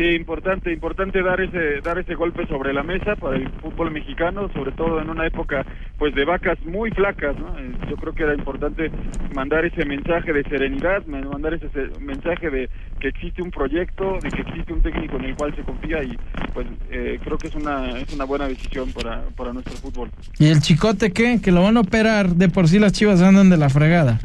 [0.00, 4.50] Sí, importante, importante dar ese dar ese golpe sobre la mesa para el fútbol mexicano,
[4.54, 5.66] sobre todo en una época
[5.98, 7.58] pues de vacas muy flacas, ¿no?
[7.58, 8.90] Eh, yo creo que era importante
[9.34, 11.68] mandar ese mensaje de serenidad, mandar ese
[12.00, 15.64] mensaje de que existe un proyecto, de que existe un técnico en el cual se
[15.64, 16.16] confía y
[16.54, 20.08] pues eh, creo que es una es una buena decisión para para nuestro fútbol.
[20.38, 21.42] ¿Y el Chicote qué?
[21.42, 24.18] Que lo van a operar, de por sí las Chivas andan de la fregada.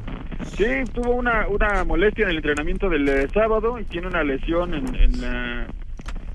[0.57, 4.73] Sí, tuvo una, una molestia en el entrenamiento del eh, sábado y tiene una lesión
[4.73, 5.64] en, en, la,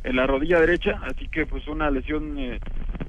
[0.04, 2.58] en la rodilla derecha, así que pues una lesión eh,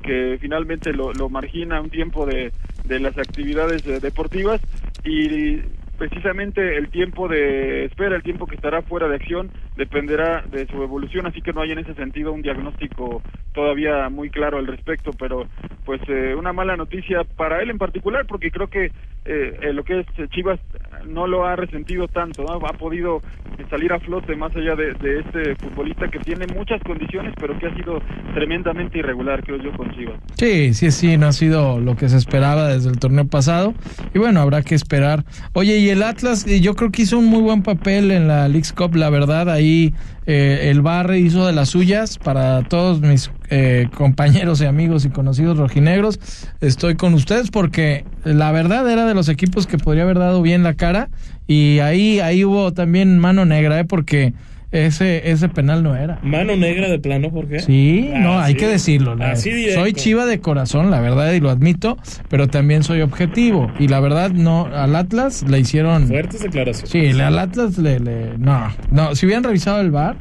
[0.04, 2.52] que finalmente lo, lo margina un tiempo de,
[2.84, 4.62] de las actividades eh, deportivas.
[5.04, 5.58] Y
[5.98, 10.82] precisamente el tiempo de espera, el tiempo que estará fuera de acción, dependerá de su
[10.82, 13.22] evolución, así que no hay en ese sentido un diagnóstico
[13.54, 15.48] todavía muy claro al respecto, pero
[15.86, 18.92] pues eh, una mala noticia para él en particular, porque creo que
[19.26, 20.60] eh, lo que es Chivas
[21.08, 23.22] no lo ha resentido tanto, ha podido
[23.70, 27.76] salir a flote más allá de, este futbolista que tiene muchas condiciones, pero que ha
[27.76, 28.02] sido
[28.34, 30.20] tremendamente irregular, creo yo, con Chivas.
[30.38, 33.74] Sí, sí, sí, no ha sido lo que se esperaba desde el torneo pasado,
[34.14, 35.24] y bueno, habrá que esperar.
[35.54, 38.74] Oye, y el Atlas, yo creo que hizo un muy buen papel en la League's
[38.74, 39.94] Cup, la verdad, ahí
[40.26, 45.10] eh, el Barre hizo de las suyas para todos mis eh, compañeros y amigos y
[45.10, 46.20] conocidos rojinegros.
[46.62, 50.64] Estoy con ustedes porque la verdad era de los equipos que podría haber dado bien
[50.64, 51.10] la cara
[51.48, 53.86] y ahí, ahí hubo también mano negra, ¿eh?
[53.86, 54.34] porque
[54.72, 56.20] ese, ese penal no era.
[56.24, 57.60] Mano negra de plano, ¿por qué?
[57.60, 59.18] Sí, ah, no, hay que decirlo.
[59.36, 61.98] soy chiva de corazón, la verdad, y lo admito,
[62.30, 63.72] pero también soy objetivo.
[63.80, 66.08] Y la verdad, no, al Atlas le hicieron.
[66.08, 66.90] Fuertes declaraciones.
[66.90, 68.38] Sí, al Atlas le, le.
[68.38, 70.18] No, no, si hubieran revisado el bar,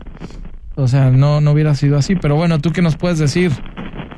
[0.74, 2.16] o sea, no, no hubiera sido así.
[2.16, 3.52] Pero bueno, ¿tú qué nos puedes decir?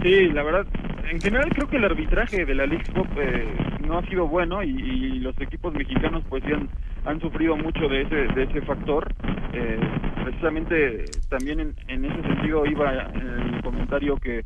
[0.02, 0.66] Sí, la verdad,
[1.08, 3.46] en general creo que el arbitraje de la League Cup eh,
[3.86, 6.58] no ha sido bueno y, los equipos mexicanos pues ya
[7.04, 9.06] han, sufrido mucho de ese de ese factor.
[9.52, 9.78] Eh,
[10.24, 14.44] precisamente también en, ese sentido iba el comentario que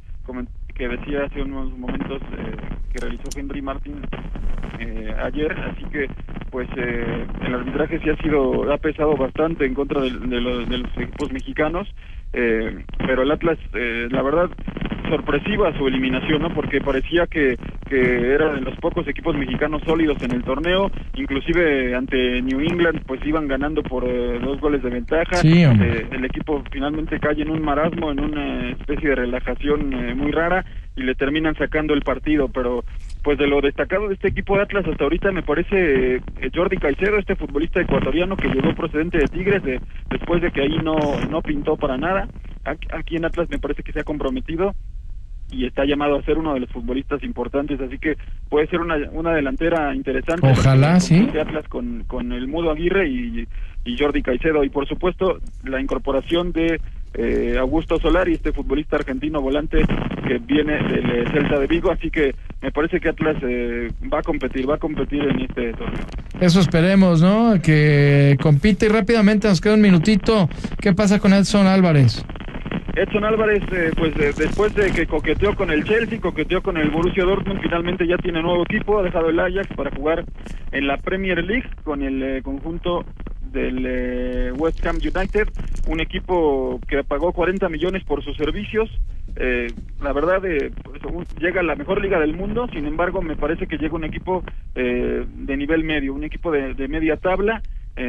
[0.77, 2.57] que decía hace unos momentos eh,
[2.93, 4.01] que realizó Henry Martin
[5.23, 6.07] ayer, así que
[6.51, 10.97] pues el arbitraje sí ha sido ha pesado bastante en contra de, los, de los
[10.99, 11.89] equipos mexicanos
[12.37, 14.51] eh, pero el Atlas, eh, la verdad,
[15.09, 16.53] sorpresiva su eliminación, ¿no?
[16.53, 17.57] Porque parecía que,
[17.89, 23.03] que era de los pocos equipos mexicanos sólidos en el torneo, inclusive ante New England,
[23.07, 25.41] pues iban ganando por eh, dos goles de ventaja.
[25.43, 30.65] Eh, el equipo finalmente cae en un marasmo, en una especie de relajación muy rara
[30.97, 32.85] y le terminan sacando el partido, pero
[33.23, 36.21] pues de lo destacado de este equipo de Atlas hasta ahorita me parece eh,
[36.55, 40.79] Jordi Caicedo, este futbolista ecuatoriano que llegó procedente de Tigres de, después de que ahí
[40.83, 40.97] no,
[41.31, 42.29] no pintó para nada.
[42.65, 44.75] Aquí, en Atlas me parece que se ha comprometido
[45.53, 48.17] y está llamado a ser uno de los futbolistas importantes, así que
[48.49, 50.49] puede ser una, una delantera interesante.
[50.51, 51.29] Ojalá, sí.
[51.41, 53.47] Atlas con, con el Mudo Aguirre y,
[53.85, 56.81] y Jordi Caicedo y por supuesto la incorporación de
[57.19, 59.79] eh, Augusto Solari, este futbolista argentino volante
[60.27, 64.19] que viene del eh, Celta de Vigo, así que me parece que Atlas eh, va
[64.19, 66.05] a competir, va a competir en este torneo.
[66.41, 67.55] Eso esperemos, ¿no?
[67.63, 70.51] Que compite y rápidamente nos queda un minutito.
[70.81, 72.23] ¿Qué pasa con Edson Álvarez?
[72.95, 73.63] Edson Álvarez,
[73.97, 78.17] pues después de que coqueteó con el Chelsea, coqueteó con el Borussia Dortmund, finalmente ya
[78.17, 80.25] tiene nuevo equipo, ha dejado el Ajax para jugar
[80.73, 83.05] en la Premier League con el conjunto
[83.57, 85.49] del eh, West Ham United,
[85.89, 88.91] un equipo que pagó 40 millones por sus servicios.
[89.37, 89.69] Eh,
[90.03, 93.67] la verdad, eh, pues, llega a la mejor liga del mundo, sin embargo, me parece
[93.67, 94.45] que llega un equipo
[94.75, 97.63] de nivel medio, un equipo de, media tabla.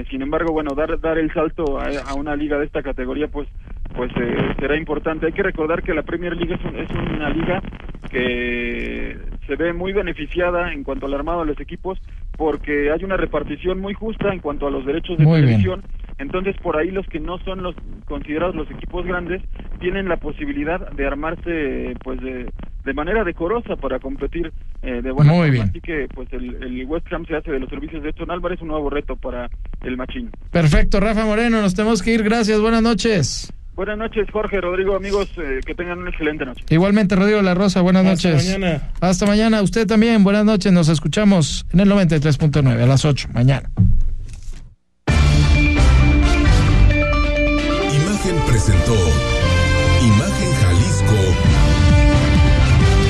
[0.10, 3.48] sin embargo, bueno, dar, dar el salto a, una liga de esta categoría, pues
[3.96, 4.12] pues
[4.60, 5.26] será importante.
[5.26, 7.62] Hay que recordar que la Premier League es, es una liga
[8.10, 12.00] que se ve muy beneficiada en cuanto al armado de los equipos
[12.38, 15.84] porque hay una repartición muy justa en cuanto a los derechos de televisión.
[16.20, 17.76] Entonces, por ahí los que no son los
[18.06, 19.42] considerados los equipos grandes
[19.80, 22.52] tienen la posibilidad de armarse pues de,
[22.86, 25.70] de manera decorosa para competir eh, de buena Muy Bien.
[25.70, 28.62] Así que pues el, el, West Ham se hace de los servicios de Edson Álvarez
[28.62, 29.50] un nuevo reto para
[29.84, 30.32] el Machín.
[30.52, 32.24] Perfecto, Rafa Moreno, nos tenemos que ir.
[32.24, 33.54] Gracias, buenas noches.
[33.78, 36.64] Buenas noches, Jorge, Rodrigo, amigos, eh, que tengan una excelente noche.
[36.68, 38.34] Igualmente, Rodrigo La Rosa, buenas noches.
[38.34, 38.92] Hasta mañana.
[39.00, 43.70] Hasta mañana, usted también, buenas noches, nos escuchamos en el 93.9 a las 8, mañana.
[47.94, 48.96] Imagen presentó
[50.02, 51.22] Imagen Jalisco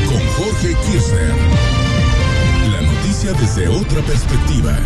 [0.09, 1.31] con Jorge Kirchner.
[2.73, 4.77] La noticia desde otra perspectiva.